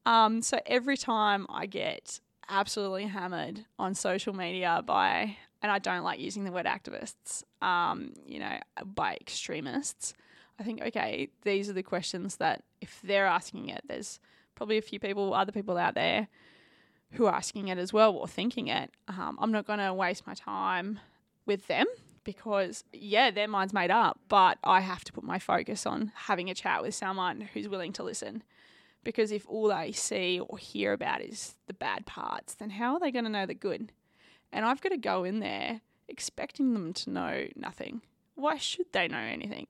[0.07, 6.05] Um, so every time I get absolutely hammered on social media by, and I don't
[6.05, 10.15] like using the word activists, um, you know, by extremists,
[10.59, 14.21] I think, okay, these are the questions that if they're asking it, there's
[14.55, 16.29] probably a few people, other people out there
[17.13, 18.91] who are asking it as well or thinking it.
[19.09, 21.01] Um, I'm not going to waste my time
[21.47, 21.87] with them
[22.25, 26.51] because, yeah, their mind's made up, but I have to put my focus on having
[26.51, 28.43] a chat with someone who's willing to listen
[29.05, 33.01] because if all they see or hear about is the bad parts, then how are
[33.01, 33.93] they going to know the good?
[34.51, 38.01] And I've got to go in there expecting them to know nothing.
[38.35, 39.67] Why should they know anything?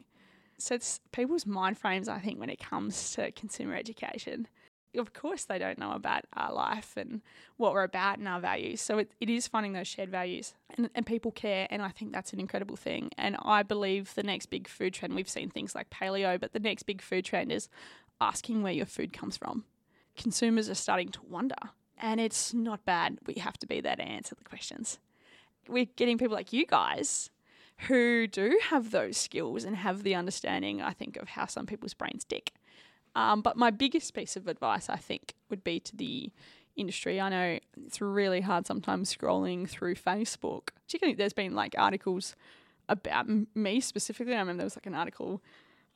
[0.59, 4.49] So it's people's mind frames, I think, when it comes to consumer education.
[4.97, 7.21] Of course, they don't know about our life and
[7.57, 8.81] what we're about and our values.
[8.81, 10.55] So it, it is finding those shared values.
[10.77, 11.67] And, and people care.
[11.69, 13.11] And I think that's an incredible thing.
[13.19, 16.61] And I believe the next big food trend, we've seen things like paleo, but the
[16.61, 17.69] next big food trend is
[18.21, 19.65] asking where your food comes from.
[20.17, 21.57] Consumers are starting to wonder,
[21.99, 23.19] and it's not bad.
[23.27, 25.01] We have to be there to answer the questions.
[25.69, 27.31] We're getting people like you guys
[27.81, 31.95] who do have those skills and have the understanding, I think, of how some people's
[31.95, 32.53] brains tick.
[33.15, 36.31] Um, but my biggest piece of advice, I think, would be to the
[36.77, 37.21] industry.
[37.21, 40.69] I know it's really hard sometimes scrolling through Facebook.
[40.87, 42.35] Particularly, there's been like articles
[42.89, 44.35] about me specifically.
[44.35, 45.43] I remember there was like an article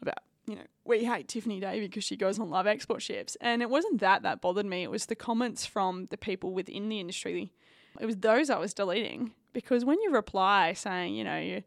[0.00, 3.36] about you know, we hate Tiffany Davey because she goes on live export ships.
[3.40, 4.82] And it wasn't that that bothered me.
[4.82, 7.52] It was the comments from the people within the industry.
[8.00, 11.62] It was those I was deleting because when you reply saying, you know, you,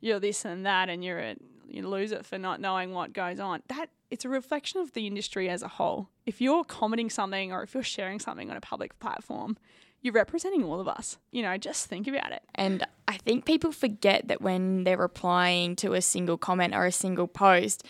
[0.00, 1.36] you're this and that and you're a
[1.70, 5.06] you lose it for not knowing what goes on, that it's a reflection of the
[5.06, 6.08] industry as a whole.
[6.26, 9.56] If you're commenting something or if you're sharing something on a public platform,
[10.02, 11.18] you're representing all of us.
[11.30, 12.42] You know, just think about it.
[12.54, 16.92] And I think people forget that when they're replying to a single comment or a
[16.92, 17.86] single post,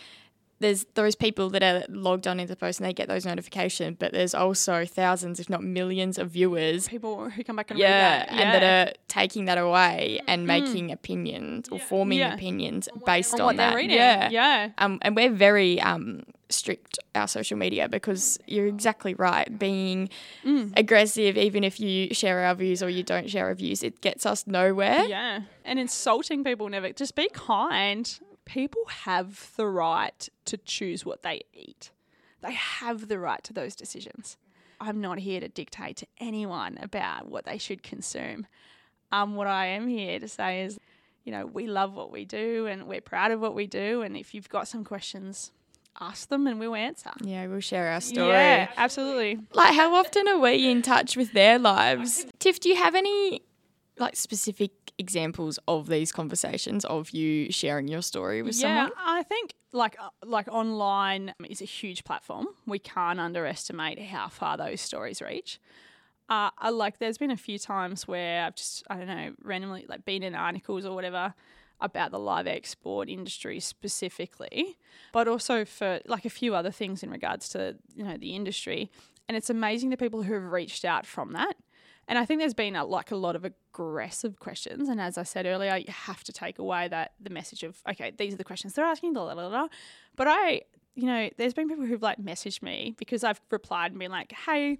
[0.61, 3.97] there's those people that are logged on into the post and they get those notifications,
[3.99, 6.87] but there's also thousands, if not millions, of viewers.
[6.87, 8.31] People who come back and yeah, read that.
[8.31, 8.41] Yeah.
[8.41, 10.47] and that are taking that away and mm.
[10.47, 12.33] making opinions or forming yeah.
[12.33, 13.75] opinions based on, on that.
[13.75, 13.97] Reading.
[13.97, 14.69] Yeah, yeah.
[14.77, 19.57] Um, and we're very um, strict our social media because you're exactly right.
[19.57, 20.09] Being
[20.45, 20.71] mm.
[20.77, 24.25] aggressive, even if you share our views or you don't share our views, it gets
[24.25, 25.05] us nowhere.
[25.05, 26.91] Yeah, and insulting people never.
[26.93, 28.19] Just be kind
[28.51, 31.91] people have the right to choose what they eat.
[32.41, 34.35] They have the right to those decisions.
[34.81, 38.45] I'm not here to dictate to anyone about what they should consume.
[39.11, 40.79] Um, what I am here to say is,
[41.23, 44.01] you know, we love what we do and we're proud of what we do.
[44.01, 45.51] And if you've got some questions,
[46.01, 47.11] ask them and we'll answer.
[47.21, 48.29] Yeah, we'll share our story.
[48.29, 49.39] Yeah, absolutely.
[49.53, 52.25] Like, how often are we in touch with their lives?
[52.39, 53.43] Tiff, do you have any
[53.97, 58.91] like specific examples of these conversations of you sharing your story with yeah, someone?
[58.97, 62.47] I think like uh, like online is a huge platform.
[62.65, 65.59] We can't underestimate how far those stories reach.
[66.29, 69.85] Uh, I, like there's been a few times where I've just I don't know randomly
[69.87, 71.33] like been in articles or whatever
[71.81, 74.77] about the live export industry specifically,
[75.11, 78.89] but also for like a few other things in regards to you know the industry.
[79.27, 81.55] And it's amazing the people who have reached out from that.
[82.11, 84.89] And I think there's been a, like a lot of aggressive questions.
[84.89, 88.11] And as I said earlier, you have to take away that the message of, okay,
[88.17, 89.69] these are the questions they're asking, blah, blah, blah.
[90.17, 93.99] But I, you know, there's been people who've like messaged me because I've replied and
[93.99, 94.79] been like, hey,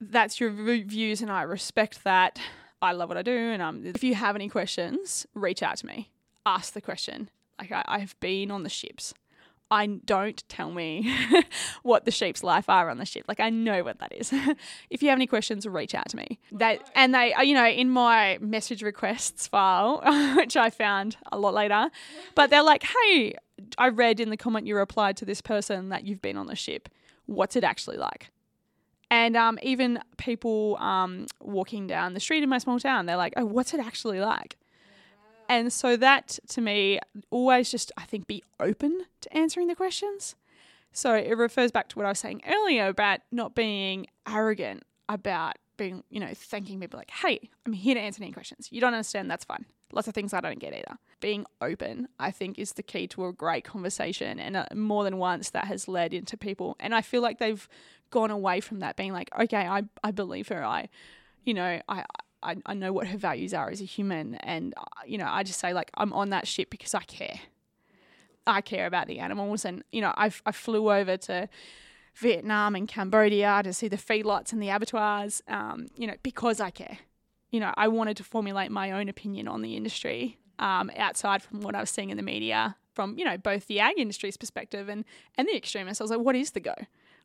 [0.00, 2.38] that's your views and I respect that.
[2.80, 3.36] I love what I do.
[3.36, 6.12] And um, if you have any questions, reach out to me.
[6.46, 7.30] Ask the question.
[7.58, 9.12] Like I, I've been on the ships.
[9.72, 11.10] I don't tell me
[11.82, 13.24] what the sheep's life are on the ship.
[13.26, 14.30] Like I know what that is.
[14.90, 16.38] if you have any questions, reach out to me.
[16.52, 20.02] That and they, you know, in my message requests file,
[20.36, 21.90] which I found a lot later,
[22.34, 23.34] but they're like, "Hey,
[23.78, 26.56] I read in the comment you replied to this person that you've been on the
[26.56, 26.90] ship.
[27.24, 28.30] What's it actually like?"
[29.10, 33.32] And um, even people um, walking down the street in my small town, they're like,
[33.38, 34.58] "Oh, what's it actually like?"
[35.48, 36.98] And so that to me,
[37.30, 40.34] always just, I think, be open to answering the questions.
[40.92, 45.56] So it refers back to what I was saying earlier about not being arrogant about
[45.76, 48.68] being, you know, thanking people like, hey, I'm here to answer any questions.
[48.70, 49.64] You don't understand, that's fine.
[49.92, 50.96] Lots of things I don't get either.
[51.20, 54.38] Being open, I think, is the key to a great conversation.
[54.38, 56.76] And uh, more than once, that has led into people.
[56.80, 57.68] And I feel like they've
[58.10, 60.64] gone away from that, being like, okay, I, I believe her.
[60.64, 60.88] I,
[61.44, 62.04] you know, I,
[62.42, 64.36] I, I know what her values are as a human.
[64.36, 67.40] And, uh, you know, I just say, like, I'm on that ship because I care.
[68.46, 69.64] I care about the animals.
[69.64, 71.48] And, you know, I, I flew over to
[72.16, 76.70] Vietnam and Cambodia to see the feedlots and the abattoirs, um, you know, because I
[76.70, 76.98] care.
[77.50, 81.60] You know, I wanted to formulate my own opinion on the industry um, outside from
[81.60, 84.88] what I was seeing in the media from, you know, both the ag industry's perspective
[84.88, 85.04] and,
[85.36, 86.00] and the extremists.
[86.00, 86.74] I was like, what is the go?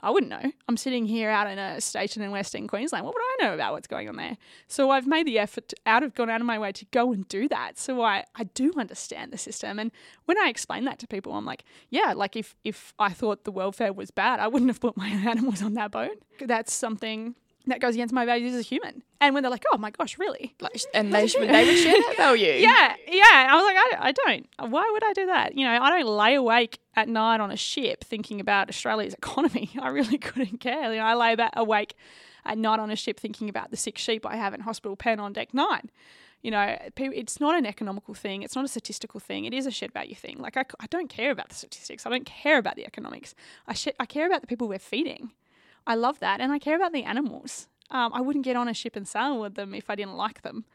[0.01, 0.51] I wouldn't know.
[0.67, 3.05] I'm sitting here out in a station in Western Queensland.
[3.05, 4.37] What would I know about what's going on there?
[4.67, 7.27] So I've made the effort out of gone out of my way to go and
[7.27, 7.79] do that.
[7.79, 9.79] So I, I do understand the system.
[9.79, 9.91] And
[10.25, 13.51] when I explain that to people, I'm like, yeah, like if if I thought the
[13.51, 16.21] welfare was bad, I wouldn't have put my animals on that boat.
[16.39, 17.35] That's something
[17.71, 19.03] that goes against my values as a human.
[19.19, 20.55] And when they're like, oh my gosh, really?
[20.59, 22.53] Like, and they should, they would share that value.
[22.59, 23.47] yeah, yeah.
[23.49, 24.71] I was like, I, I don't.
[24.71, 25.57] Why would I do that?
[25.57, 29.69] You know, I don't lay awake at night on a ship thinking about Australia's economy.
[29.81, 30.91] I really couldn't care.
[30.91, 31.95] You know, I lay about awake
[32.45, 35.19] at night on a ship thinking about the sick sheep I have in hospital pen
[35.19, 35.89] on deck nine.
[36.43, 38.43] You know, it's not an economical thing.
[38.43, 39.45] It's not a statistical thing.
[39.45, 40.37] It is a shed value thing.
[40.37, 42.05] Like, I, I don't care about the statistics.
[42.05, 43.33] I don't care about the economics.
[43.65, 45.31] I, sh- I care about the people we're feeding.
[45.87, 46.39] I love that.
[46.41, 47.67] And I care about the animals.
[47.89, 50.41] Um, I wouldn't get on a ship and sail with them if I didn't like
[50.41, 50.65] them.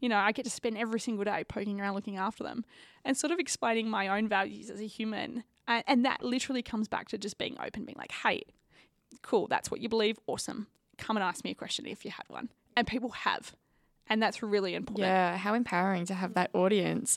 [0.00, 2.64] You know, I get to spend every single day poking around looking after them
[3.04, 5.44] and sort of explaining my own values as a human.
[5.66, 8.42] And, and that literally comes back to just being open, being like, hey,
[9.22, 10.18] cool, that's what you believe.
[10.26, 10.66] Awesome.
[10.98, 12.50] Come and ask me a question if you had one.
[12.76, 13.54] And people have.
[14.08, 15.06] And that's really important.
[15.06, 17.16] Yeah, how empowering to have that audience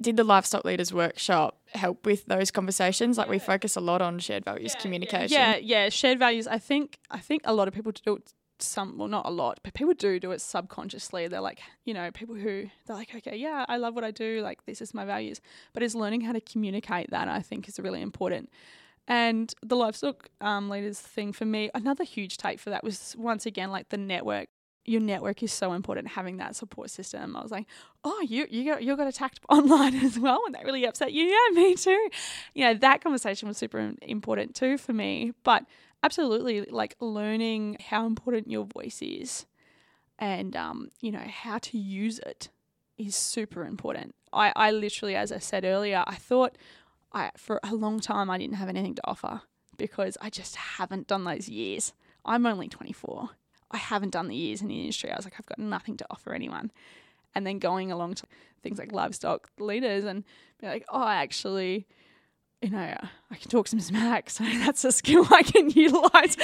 [0.00, 3.18] did the livestock leaders workshop help with those conversations?
[3.18, 3.32] Like yeah.
[3.32, 5.36] we focus a lot on shared values yeah, communication.
[5.36, 6.46] Yeah yeah shared values.
[6.46, 9.58] I think i think a lot of people do it some well not a lot
[9.62, 11.28] but people do do it subconsciously.
[11.28, 14.40] They're like you know people who they're like okay yeah i love what i do.
[14.42, 15.40] Like this is my values.
[15.72, 18.50] But it's learning how to communicate that i think is really important.
[19.08, 23.44] And the livestock um, leaders thing for me another huge take for that was once
[23.44, 24.48] again like the network
[24.84, 27.36] your network is so important having that support system.
[27.36, 27.66] I was like,
[28.04, 31.24] oh, you you got you got attacked online as well, and that really upset you.
[31.24, 32.08] Yeah, me too.
[32.54, 35.32] You know that conversation was super important too for me.
[35.44, 35.64] But
[36.02, 39.46] absolutely, like learning how important your voice is,
[40.18, 42.48] and um, you know how to use it
[42.98, 44.14] is super important.
[44.32, 46.56] I I literally, as I said earlier, I thought
[47.12, 49.42] I for a long time I didn't have anything to offer
[49.76, 51.92] because I just haven't done those years.
[52.24, 53.30] I'm only 24
[53.70, 55.10] I haven't done the years in the industry.
[55.10, 56.70] I was like, I've got nothing to offer anyone.
[57.34, 58.26] And then going along to
[58.62, 60.24] things like livestock leaders and
[60.60, 61.86] be like, oh, actually,
[62.60, 62.96] you know,
[63.30, 66.36] I can talk some smack, so that's a skill I can utilize.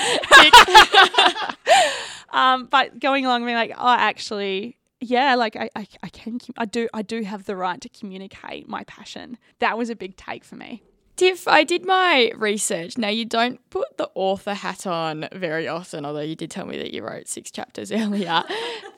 [2.31, 6.65] um, but going along being like, oh, actually, yeah, like I, I, I can, I
[6.65, 9.37] do, I do have the right to communicate my passion.
[9.59, 10.83] That was a big take for me.
[11.17, 12.99] Tiff, I did my research.
[12.99, 16.77] Now, you don't put the author hat on very often, although you did tell me
[16.77, 18.45] that you wrote six chapters earlier.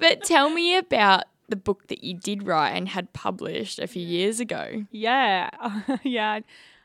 [0.01, 4.05] but tell me about the book that you did write and had published a few
[4.05, 4.85] years ago.
[4.91, 5.51] Yeah,
[6.03, 6.41] yeah.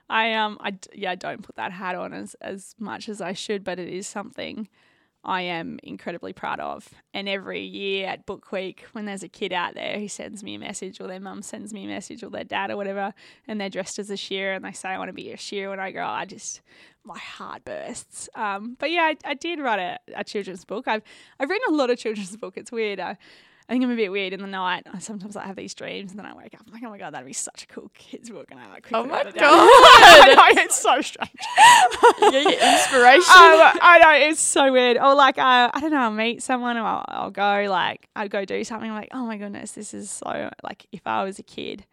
[0.10, 3.64] I um, I yeah, don't put that hat on as as much as I should,
[3.64, 4.68] but it is something
[5.26, 6.90] I am incredibly proud of.
[7.14, 10.56] And every year at Book Week, when there's a kid out there who sends me
[10.56, 13.14] a message, or their mum sends me a message, or their dad, or whatever,
[13.48, 15.70] and they're dressed as a shearer and they say, I want to be a shearer
[15.70, 16.62] when I up, I just,
[17.06, 18.28] my heart bursts.
[18.36, 20.88] Um, but yeah, I, I did write a, a, children's book.
[20.88, 21.04] I've,
[21.40, 22.58] I've written a lot of children's book.
[22.58, 23.00] It's weird.
[23.00, 23.18] I,
[23.74, 24.86] I think I'm a bit weird in the night.
[25.00, 26.62] Sometimes I have these dreams and then I wake up.
[26.68, 28.88] I'm like, oh my god, that'd be such a cool kids book, and I like
[28.94, 31.32] oh my god, know, it's so strange.
[32.22, 33.34] yeah, inspiration.
[33.34, 34.98] Um, I know it's so weird.
[34.98, 38.30] Or like, uh, I don't know, I'll meet someone, or I'll, I'll go like, I'll
[38.30, 38.92] go do something.
[38.92, 41.88] I'm like, oh my goodness, this is so like, if I was a kid,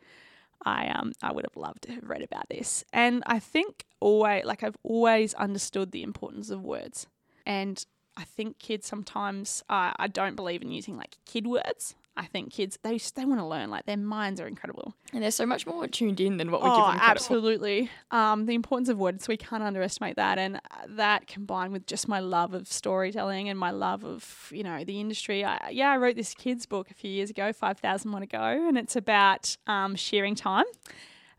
[0.63, 2.85] I um I would have loved to have read about this.
[2.93, 7.07] And I think always like I've always understood the importance of words.
[7.47, 7.83] And
[8.21, 11.95] I think kids sometimes uh, I don't believe in using like kid words.
[12.17, 15.31] I think kids they they want to learn like their minds are incredible and they're
[15.31, 17.01] so much more tuned in than what we oh, give them.
[17.01, 21.87] Absolutely, um, the importance of words we can't underestimate that, and uh, that combined with
[21.87, 25.45] just my love of storytelling and my love of you know the industry.
[25.45, 28.27] I, yeah, I wrote this kids book a few years ago, Five Thousand One to
[28.27, 30.67] Go, and it's about um, shearing time.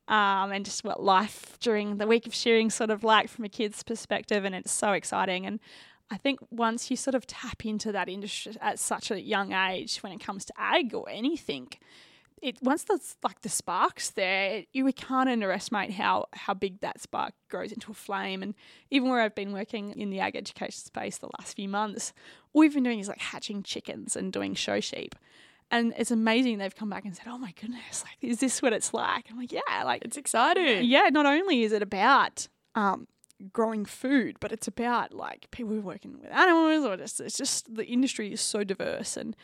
[0.08, 3.50] Um, and just what life during the week of shearing sort of like from a
[3.50, 5.46] kid's perspective, and it's so exciting.
[5.46, 5.60] And
[6.12, 10.00] I think once you sort of tap into that industry at such a young age
[10.00, 11.70] when it comes to ag or anything,
[12.42, 17.00] it once the like the sparks there, you we can't underestimate how how big that
[17.00, 18.44] spark grows into a flame.
[18.44, 18.56] And
[18.90, 22.12] even where I've been working in the ag education space the last few months,
[22.52, 25.16] all we've been doing is like hatching chickens and doing show sheep.
[25.70, 28.74] And it's amazing they've come back and said, "Oh my goodness, like is this what
[28.74, 33.08] it's like?" I'm like, "Yeah, like it's exciting." Yeah, not only is it about um,
[33.54, 37.38] growing food, but it's about like people who are working with animals, or just it's
[37.38, 39.36] just the industry is so diverse and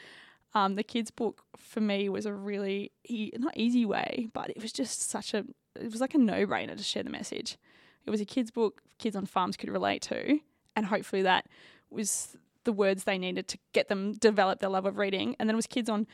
[0.54, 4.62] um, the kids book for me was a really e- not easy way, but it
[4.62, 5.46] was just such a
[5.80, 7.58] it was like a no brainer to share the message.
[8.06, 10.40] It was a kids book kids on farms could relate to,
[10.76, 11.46] and hopefully that
[11.90, 15.36] was the words they needed to get them develop their love of reading.
[15.40, 16.08] And then it was kids on,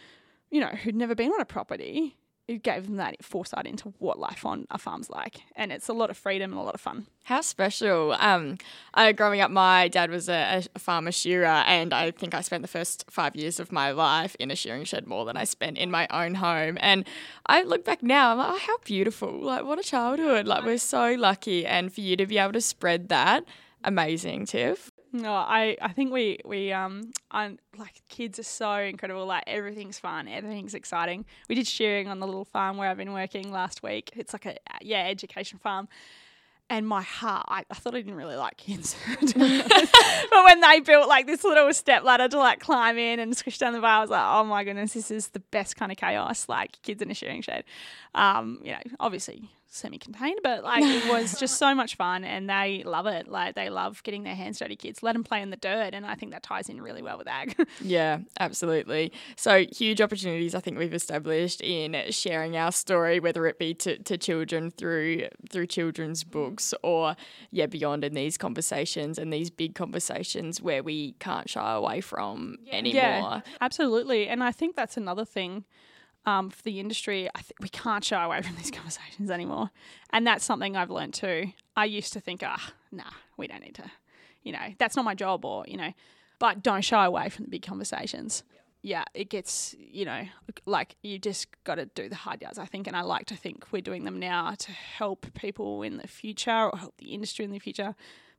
[0.52, 2.18] you know, who'd never been on a property
[2.48, 5.42] it gave them that foresight into what life on a farm's like.
[5.56, 7.08] And it's a lot of freedom and a lot of fun.
[7.24, 8.14] How special.
[8.20, 8.58] Um,
[8.94, 12.62] I, growing up, my dad was a, a, farmer shearer, and I think I spent
[12.62, 15.78] the first five years of my life in a shearing shed more than I spent
[15.78, 16.78] in my own home.
[16.82, 17.06] And
[17.46, 19.40] I look back now, I'm like, oh, how beautiful.
[19.42, 20.46] Like, what a childhood.
[20.46, 21.66] Like, we're so lucky.
[21.66, 23.46] And for you to be able to spread that,
[23.86, 24.92] amazing, Tiff.
[25.16, 29.28] No, I, I think we we um I'm, like kids are so incredible.
[29.28, 31.26] Like everything's fun, everything's exciting.
[31.48, 34.10] We did shearing on the little farm where I've been working last week.
[34.16, 35.88] It's like a yeah education farm,
[36.68, 38.96] and my heart, I, I thought I didn't really like kids.
[39.20, 43.60] but when they built like this little step ladder to like climb in and squish
[43.60, 45.98] down the bar, I was like, oh my goodness, this is the best kind of
[46.00, 46.50] chaos.
[46.50, 47.66] Like kids in a shearing shed.
[48.16, 52.84] Um, you know, obviously semi-contained, but like it was just so much fun, and they
[52.86, 53.28] love it.
[53.28, 54.76] Like they love getting their hands dirty.
[54.76, 57.18] Kids let them play in the dirt, and I think that ties in really well
[57.18, 57.56] with ag.
[57.82, 59.12] yeah, absolutely.
[59.36, 63.98] So huge opportunities I think we've established in sharing our story, whether it be to,
[63.98, 66.32] to children through through children's mm.
[66.32, 67.16] books or
[67.52, 72.58] yeah beyond in these conversations and these big conversations where we can't shy away from
[72.66, 72.76] yeah.
[72.76, 72.94] anymore.
[72.94, 75.66] Yeah, absolutely, and I think that's another thing
[76.26, 79.72] um, for the industry, I we can't shy away from these conversations anymore.
[80.12, 81.52] And that's something I've learned too.
[81.76, 83.92] I used to think, ah, oh, nah, we don't need to,
[84.44, 85.94] you know, that's not my job or, you know,
[86.40, 88.44] but don't shy away from the big conversations.
[88.86, 90.24] Yeah, it gets, you know,
[90.66, 92.86] like you just got to do the hard yards, I think.
[92.86, 96.70] And I like to think we're doing them now to help people in the future
[96.70, 97.96] or help the industry in the future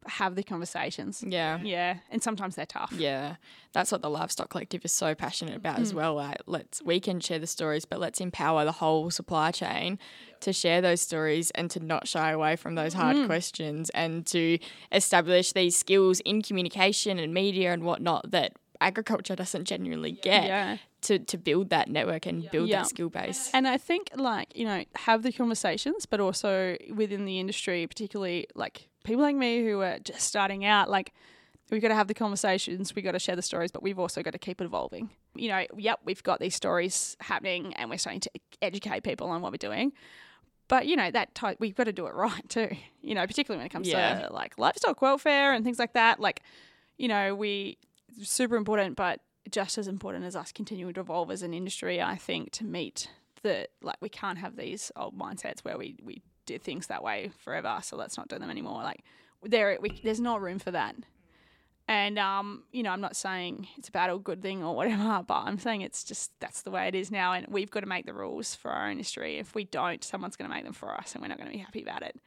[0.07, 1.25] have the conversations.
[1.27, 1.59] Yeah.
[1.63, 1.99] Yeah.
[2.11, 2.93] And sometimes they're tough.
[2.93, 3.37] Yeah.
[3.73, 5.83] That's what the Livestock Collective is so passionate about mm.
[5.83, 6.15] as well.
[6.15, 9.99] Like let's we can share the stories, but let's empower the whole supply chain
[10.41, 13.27] to share those stories and to not shy away from those hard mm.
[13.27, 14.59] questions and to
[14.93, 20.45] establish these skills in communication and media and whatnot that agriculture doesn't genuinely get.
[20.45, 20.77] Yeah.
[21.03, 22.79] To, to build that network and build yeah.
[22.79, 23.51] that skill base.
[23.53, 28.47] And I think, like, you know, have the conversations, but also within the industry, particularly
[28.55, 31.13] like people like me who are just starting out, like
[31.71, 34.23] we've got to have the conversations, we've got to share the stories, but we've also
[34.23, 35.11] got to keep it evolving.
[35.35, 38.31] You know, yep, we've got these stories happening and we're starting to
[38.61, 39.93] educate people on what we're doing.
[40.67, 42.71] But you know that type, we've got to do it right too.
[43.01, 44.27] You know, particularly when it comes yeah.
[44.27, 46.21] to like livestock welfare and things like that.
[46.21, 46.43] Like,
[46.97, 47.79] you know, we
[48.23, 52.17] super important, but just as important as us continuing to evolve as an industry, I
[52.17, 53.11] think to meet
[53.43, 57.31] the like we can't have these old mindsets where we we did things that way
[57.39, 58.83] forever, so let's not do them anymore.
[58.83, 59.05] Like
[59.43, 60.97] there, we, there's not room for that.
[61.87, 65.23] And um, you know, I'm not saying it's a bad or good thing or whatever,
[65.27, 67.87] but I'm saying it's just that's the way it is now, and we've got to
[67.87, 69.39] make the rules for our industry.
[69.39, 71.57] If we don't, someone's going to make them for us, and we're not going to
[71.57, 72.19] be happy about it.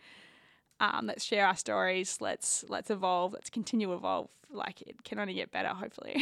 [0.80, 2.18] Um, let's share our stories.
[2.22, 3.34] Let's let's evolve.
[3.34, 4.30] Let's continue to evolve.
[4.50, 6.16] Like it can only get better, hopefully.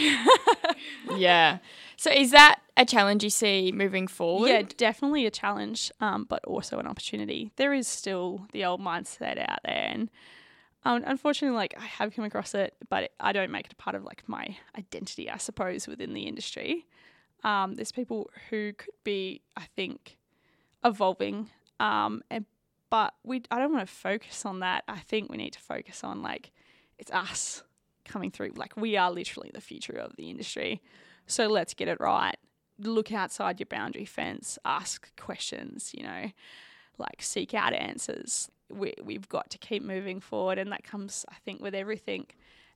[1.15, 1.59] yeah.
[1.97, 4.49] So is that a challenge you see moving forward?
[4.49, 7.51] Yeah, definitely a challenge, um, but also an opportunity.
[7.57, 10.09] There is still the old mindset out there, and
[10.85, 13.75] um, unfortunately, like I have come across it, but it, I don't make it a
[13.75, 16.85] part of like my identity, I suppose, within the industry.
[17.43, 20.17] Um, there's people who could be, I think,
[20.83, 21.49] evolving
[21.79, 22.45] um, and
[22.89, 24.83] but we I don't want to focus on that.
[24.87, 26.51] I think we need to focus on like
[26.97, 27.63] it's us
[28.05, 28.51] coming through.
[28.55, 30.81] Like we are literally the future of the industry.
[31.27, 32.37] So let's get it right.
[32.79, 36.31] Look outside your boundary fence, ask questions, you know,
[36.97, 38.49] like seek out answers.
[38.69, 42.25] We, we've got to keep moving forward, and that comes, I think, with everything.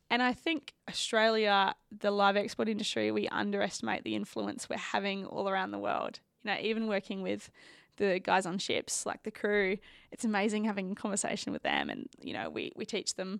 [0.10, 5.50] And I think Australia, the live export industry, we underestimate the influence we're having all
[5.50, 6.20] around the world.
[6.44, 7.52] You know, even working with
[8.00, 9.78] the guys on ships, like the crew,
[10.12, 11.92] it's amazing having a conversation with them.
[11.92, 13.40] And, you know, we, we teach them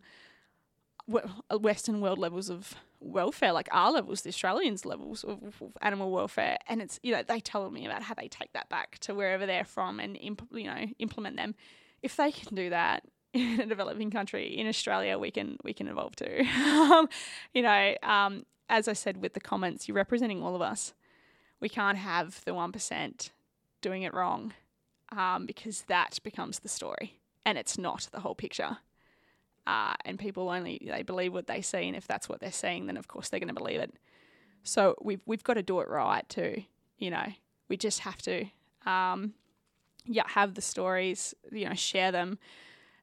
[1.60, 6.58] Western world levels of welfare, like our levels, the Australians' levels of, of, animal welfare,
[6.68, 9.46] and it's you know they tell me about how they take that back to wherever
[9.46, 11.56] they're from and imp- you know implement them.
[12.04, 13.04] If they can do that
[13.34, 16.46] in a developing country in Australia, we can we can evolve too.
[16.64, 17.10] um,
[17.54, 20.94] you know, um, as I said with the comments, you're representing all of us.
[21.60, 23.32] We can't have the one percent
[23.82, 24.54] doing it wrong
[25.16, 28.78] um, because that becomes the story and it's not the whole picture.
[29.66, 32.88] Uh, and people only they believe what they see, and if that's what they're seeing,
[32.88, 33.94] then of course they're going to believe it.
[34.64, 36.64] So we've we've got to do it right too.
[36.98, 37.26] You know,
[37.68, 38.46] we just have to,
[38.86, 39.34] um,
[40.06, 42.40] yeah, have the stories, you know, share them,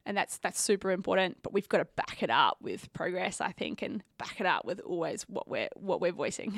[0.04, 1.38] and that's that's super important.
[1.42, 4.64] But we've got to back it up with progress, I think, and back it up
[4.64, 6.52] with always what we're what we're voicing.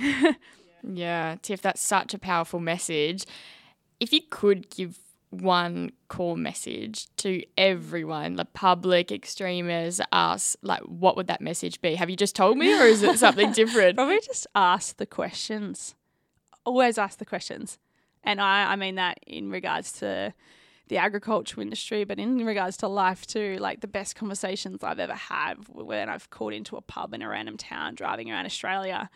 [0.83, 3.25] yeah, Tiff, that's such a powerful message.
[4.01, 4.99] If you could give
[5.31, 11.95] one core message to everyone, the public, extremists, us, like what would that message be?
[11.97, 13.97] Have you just told me or is it something different?
[13.97, 15.95] Probably just ask the questions.
[16.65, 17.79] Always ask the questions.
[18.25, 20.33] And I, I mean that in regards to
[20.89, 25.15] the agricultural industry, but in regards to life too, like the best conversations I've ever
[25.15, 29.11] had when I've called into a pub in a random town driving around Australia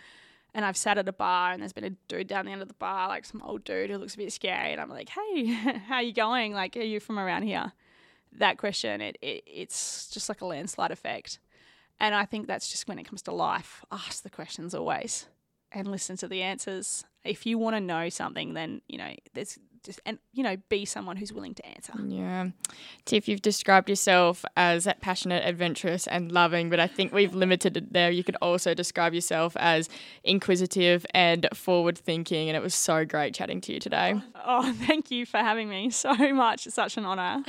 [0.55, 2.69] and I've sat at a bar and there's been a dude down the end of
[2.69, 5.47] the bar, like some old dude who looks a bit scary, and I'm like, "Hey,
[5.89, 6.53] how you going?
[6.53, 7.73] Like, are you from around here?"
[8.33, 11.39] That question, it, it it's just like a landslide effect,
[12.01, 13.85] and I think that's just when it comes to life.
[13.91, 15.27] Ask the questions always,
[15.71, 17.05] and listen to the answers.
[17.25, 20.85] If you want to know something, then you know there's just and you know be
[20.85, 21.93] someone who's willing to answer.
[22.07, 22.49] Yeah,
[23.05, 27.93] Tiff, you've described yourself as passionate, adventurous, and loving, but I think we've limited it
[27.93, 28.11] there.
[28.11, 29.89] You could also describe yourself as
[30.25, 34.21] inquisitive and forward-thinking, and it was so great chatting to you today.
[34.45, 36.67] Oh, thank you for having me so much.
[36.67, 37.43] It's such an honour.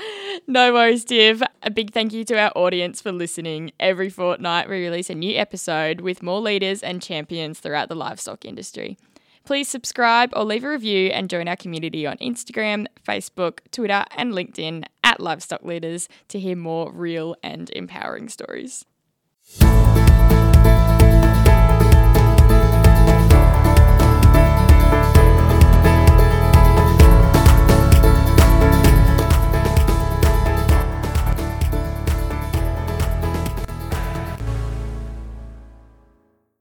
[0.47, 1.41] No worries, Tiff.
[1.61, 3.71] A big thank you to our audience for listening.
[3.79, 8.45] Every fortnight, we release a new episode with more leaders and champions throughout the livestock
[8.45, 8.97] industry.
[9.45, 14.31] Please subscribe or leave a review and join our community on Instagram, Facebook, Twitter, and
[14.31, 18.85] LinkedIn at Livestock Leaders to hear more real and empowering stories.